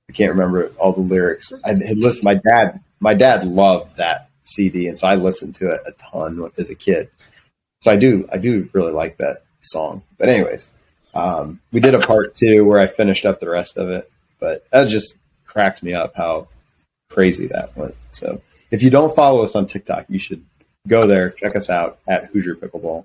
I 0.09 0.13
can't 0.13 0.33
remember 0.33 0.73
all 0.79 0.93
the 0.93 1.01
lyrics. 1.01 1.53
I 1.65 1.69
had 1.69 1.99
listened. 1.99 2.25
My 2.25 2.35
dad, 2.35 2.81
my 3.01 3.15
dad 3.15 3.47
loved 3.47 3.97
that 3.97 4.29
CD, 4.43 4.89
and 4.89 4.99
so 4.99 5.07
I 5.07 5.15
listened 5.15 5.55
to 5.57 5.71
it 5.71 5.83
a 5.87 5.93
ton 5.93 6.51
as 6.59 6.69
a 6.69 6.75
kid. 6.75 7.11
So 7.81 7.91
I 7.91 7.97
do, 7.97 8.29
I 8.33 8.39
do 8.39 8.69
really 8.73 8.93
like 8.93 9.19
that 9.19 9.45
song. 9.63 10.03
But 10.19 10.29
anyways, 10.29 10.71
um, 11.15 11.61
we 11.73 11.81
did 11.81 11.95
a 11.95 12.01
part 12.01 12.35
two 12.37 12.65
where 12.65 12.81
I 12.81 12.87
finished 12.87 13.25
up 13.25 13.41
the 13.41 13.51
rest 13.51 13.77
of 13.77 13.91
it. 13.91 14.11
But 14.39 14.69
that 14.71 14.89
just 14.89 15.17
cracks 15.47 15.83
me 15.83 15.95
up 15.95 16.15
how 16.17 16.49
crazy 17.11 17.47
that 17.49 17.77
went. 17.77 17.95
So 18.11 18.41
if 18.71 18.83
you 18.83 18.91
don't 18.91 19.15
follow 19.15 19.43
us 19.43 19.55
on 19.55 19.67
TikTok, 19.67 20.07
you 20.09 20.19
should 20.19 20.45
go 20.89 21.07
there, 21.07 21.31
check 21.31 21.55
us 21.55 21.71
out 21.71 21.99
at 22.09 22.27
Hoosier 22.27 22.57
Pickleball. 22.57 23.05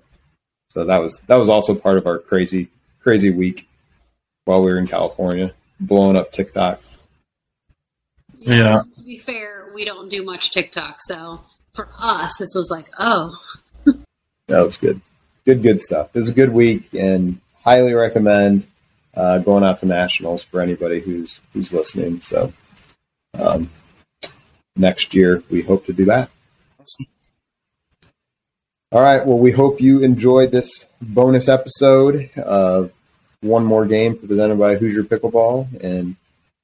So 0.70 0.84
that 0.84 0.98
was 0.98 1.22
that 1.28 1.36
was 1.36 1.48
also 1.48 1.74
part 1.74 1.96
of 1.96 2.06
our 2.06 2.18
crazy 2.18 2.68
crazy 3.00 3.30
week 3.30 3.68
while 4.44 4.62
we 4.62 4.70
were 4.70 4.78
in 4.78 4.86
California, 4.86 5.54
blowing 5.80 6.16
up 6.16 6.32
TikTok. 6.32 6.80
Yeah. 8.38 8.82
To 8.94 9.02
be 9.02 9.18
fair, 9.18 9.70
we 9.74 9.84
don't 9.84 10.08
do 10.08 10.24
much 10.24 10.52
TikTok, 10.52 10.98
so 11.00 11.40
for 11.74 11.88
us, 11.98 12.36
this 12.38 12.54
was 12.54 12.70
like, 12.70 12.86
oh, 12.98 13.36
That 14.48 14.64
was 14.64 14.76
good. 14.76 15.00
Good, 15.44 15.62
good 15.62 15.80
stuff. 15.80 16.10
It 16.14 16.18
was 16.18 16.28
a 16.28 16.34
good 16.34 16.52
week 16.52 16.92
and 16.92 17.40
highly 17.68 17.92
recommend 17.92 18.66
uh, 19.12 19.38
going 19.40 19.62
out 19.62 19.78
to 19.80 19.86
nationals 19.86 20.42
for 20.42 20.62
anybody 20.62 21.00
who's 21.00 21.40
who's 21.52 21.70
listening. 21.70 22.20
So 22.22 22.50
um, 23.34 23.70
next 24.74 25.12
year 25.12 25.42
we 25.50 25.60
hope 25.60 25.84
to 25.86 25.92
do 25.92 26.06
that. 26.06 26.30
All 28.90 29.02
right. 29.02 29.26
Well, 29.26 29.38
we 29.38 29.52
hope 29.52 29.82
you 29.82 30.00
enjoyed 30.00 30.50
this 30.50 30.86
bonus 31.02 31.46
episode 31.46 32.30
of 32.38 32.90
one 33.42 33.66
more 33.66 33.84
game 33.84 34.16
presented 34.16 34.58
by 34.58 34.76
Hoosier 34.76 35.04
Pickleball, 35.04 35.82
and 35.84 36.16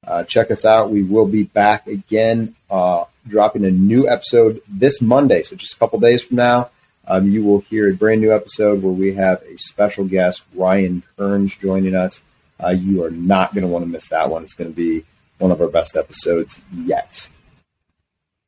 uh, 0.07 0.23
check 0.23 0.49
us 0.49 0.65
out. 0.65 0.89
We 0.89 1.03
will 1.03 1.27
be 1.27 1.43
back 1.43 1.85
again, 1.85 2.55
uh, 2.67 3.03
dropping 3.27 3.63
a 3.65 3.69
new 3.69 4.09
episode 4.09 4.59
this 4.67 5.03
Monday. 5.03 5.43
So 5.43 5.55
just 5.55 5.75
a 5.75 5.77
couple 5.77 5.99
days 5.99 6.23
from 6.23 6.37
now, 6.37 6.71
um, 7.07 7.29
you 7.29 7.43
will 7.43 7.59
hear 7.59 7.89
a 7.89 7.93
brand 7.93 8.21
new 8.21 8.33
episode 8.33 8.81
where 8.83 8.93
we 8.93 9.13
have 9.15 9.41
a 9.43 9.57
special 9.57 10.05
guest, 10.05 10.45
Ryan 10.53 11.03
Kearns, 11.17 11.55
joining 11.55 11.95
us. 11.95 12.21
Uh, 12.63 12.69
you 12.69 13.03
are 13.03 13.11
not 13.11 13.53
going 13.53 13.63
to 13.63 13.67
want 13.67 13.83
to 13.85 13.89
miss 13.91 14.09
that 14.09 14.29
one. 14.29 14.43
It's 14.43 14.53
going 14.53 14.69
to 14.69 14.75
be 14.75 15.03
one 15.39 15.51
of 15.51 15.59
our 15.61 15.67
best 15.67 15.95
episodes 15.97 16.59
yet. 16.73 17.27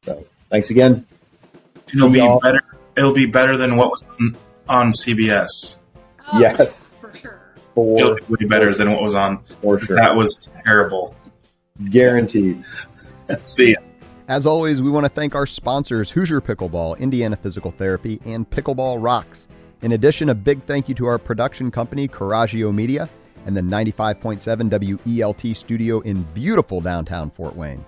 So 0.04 0.26
thanks 0.50 0.70
again. 0.70 1.06
It'll 1.94 2.08
See 2.08 2.14
be 2.14 2.20
y'all. 2.20 2.40
better. 2.40 2.62
It'll 2.96 3.14
be 3.14 3.26
better 3.28 3.58
than 3.58 3.76
what 3.76 3.90
was 3.92 4.04
on, 4.20 4.38
on 4.70 4.92
CBS. 4.92 5.78
oh 6.34 6.40
Yes. 6.40 6.86
for 7.02 7.14
sure. 7.16 7.42
It'll 7.76 8.16
be 8.16 8.22
way 8.46 8.48
better 8.50 8.74
than 8.74 8.92
what 8.92 9.04
was 9.04 9.14
on. 9.16 9.44
for 9.62 9.78
sure. 9.78 9.98
That 9.98 10.16
was 10.16 10.36
terrible. 10.66 11.16
Guaranteed. 11.90 12.64
Let's 13.30 13.48
see 13.56 13.74
ya. 13.74 13.80
As 14.28 14.46
always, 14.46 14.82
we 14.82 14.90
want 14.90 15.06
to 15.06 15.10
thank 15.10 15.36
our 15.36 15.48
sponsors 15.48 16.12
Hoosier 16.12 16.42
Pickleball, 16.42 17.00
Indiana 17.00 17.38
Physical 17.38 17.72
Therapy, 17.72 18.20
and 18.26 18.50
Pickleball 18.50 19.02
Rocks. 19.02 19.48
In 19.84 19.94
addition, 19.94 20.28
a 20.28 20.36
big 20.36 20.62
thank 20.64 20.90
you 20.90 20.96
to 20.96 21.06
our 21.06 21.18
production 21.18 21.72
company, 21.72 22.10
Coraggio 22.10 22.76
Media, 22.76 23.08
and 23.46 23.56
the 23.56 23.62
95.7 23.62 25.00
WELT 25.06 25.56
studio 25.56 26.02
in 26.02 26.24
beautiful 26.34 26.82
downtown 26.82 27.32
Fort 27.32 27.56
Wayne. 27.56 27.86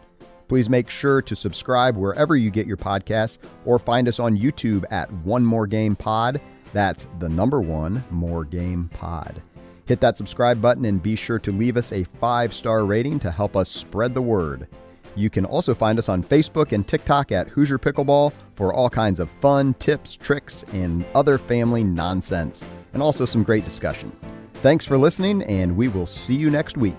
Please 0.47 0.69
make 0.69 0.89
sure 0.89 1.21
to 1.21 1.36
subscribe 1.36 1.97
wherever 1.97 2.38
you 2.38 2.52
get 2.52 2.65
your 2.65 2.78
podcasts 2.78 3.38
or 3.65 3.78
find 3.78 4.08
us 4.08 4.17
on 4.17 4.38
YouTube 4.38 4.86
at 4.91 5.12
One 5.25 5.43
More 5.45 5.67
Game 5.67 5.97
Pod. 5.97 6.39
That's 6.71 7.06
the 7.19 7.28
number 7.28 7.60
one 7.60 8.02
More 8.12 8.45
Game 8.45 8.89
Pod. 8.93 9.41
Hit 9.88 9.99
that 9.99 10.17
subscribe 10.17 10.62
button 10.62 10.86
and 10.86 11.04
be 11.04 11.17
sure 11.17 11.39
to 11.39 11.52
leave 11.52 11.75
us 11.75 11.91
a 11.91 12.06
five 12.06 12.54
star 12.54 12.86
rating 12.86 13.19
to 13.19 13.30
help 13.30 13.58
us 13.58 13.67
spread 13.67 14.13
the 14.13 14.21
word. 14.21 14.69
You 15.15 15.30
can 15.30 15.45
also 15.45 15.74
find 15.74 16.00
us 16.00 16.10
on 16.10 16.24
Facebook 16.24 16.72
and 16.72 16.88
TikTok 16.88 17.32
at 17.32 17.50
Hoosier 17.50 17.78
Pickleball 17.78 18.34
for 18.56 18.74
all 18.74 18.89
kinds 18.89 19.19
of 19.19 19.30
fun, 19.41 19.74
tips, 19.76 20.15
tricks, 20.15 20.63
and 20.74 21.06
other 21.15 21.38
family 21.38 21.84
nonsense, 21.84 22.63
and 22.93 23.02
also 23.02 23.26
some 23.26 23.43
great 23.43 23.65
discussion. 23.65 24.12
Thanks 24.56 24.86
for 24.86 24.98
listening, 24.98 25.43
and 25.43 25.76
we 25.76 25.88
will 25.88 26.06
see 26.06 26.36
you 26.36 26.50
next 26.50 26.78
week. 26.78 26.95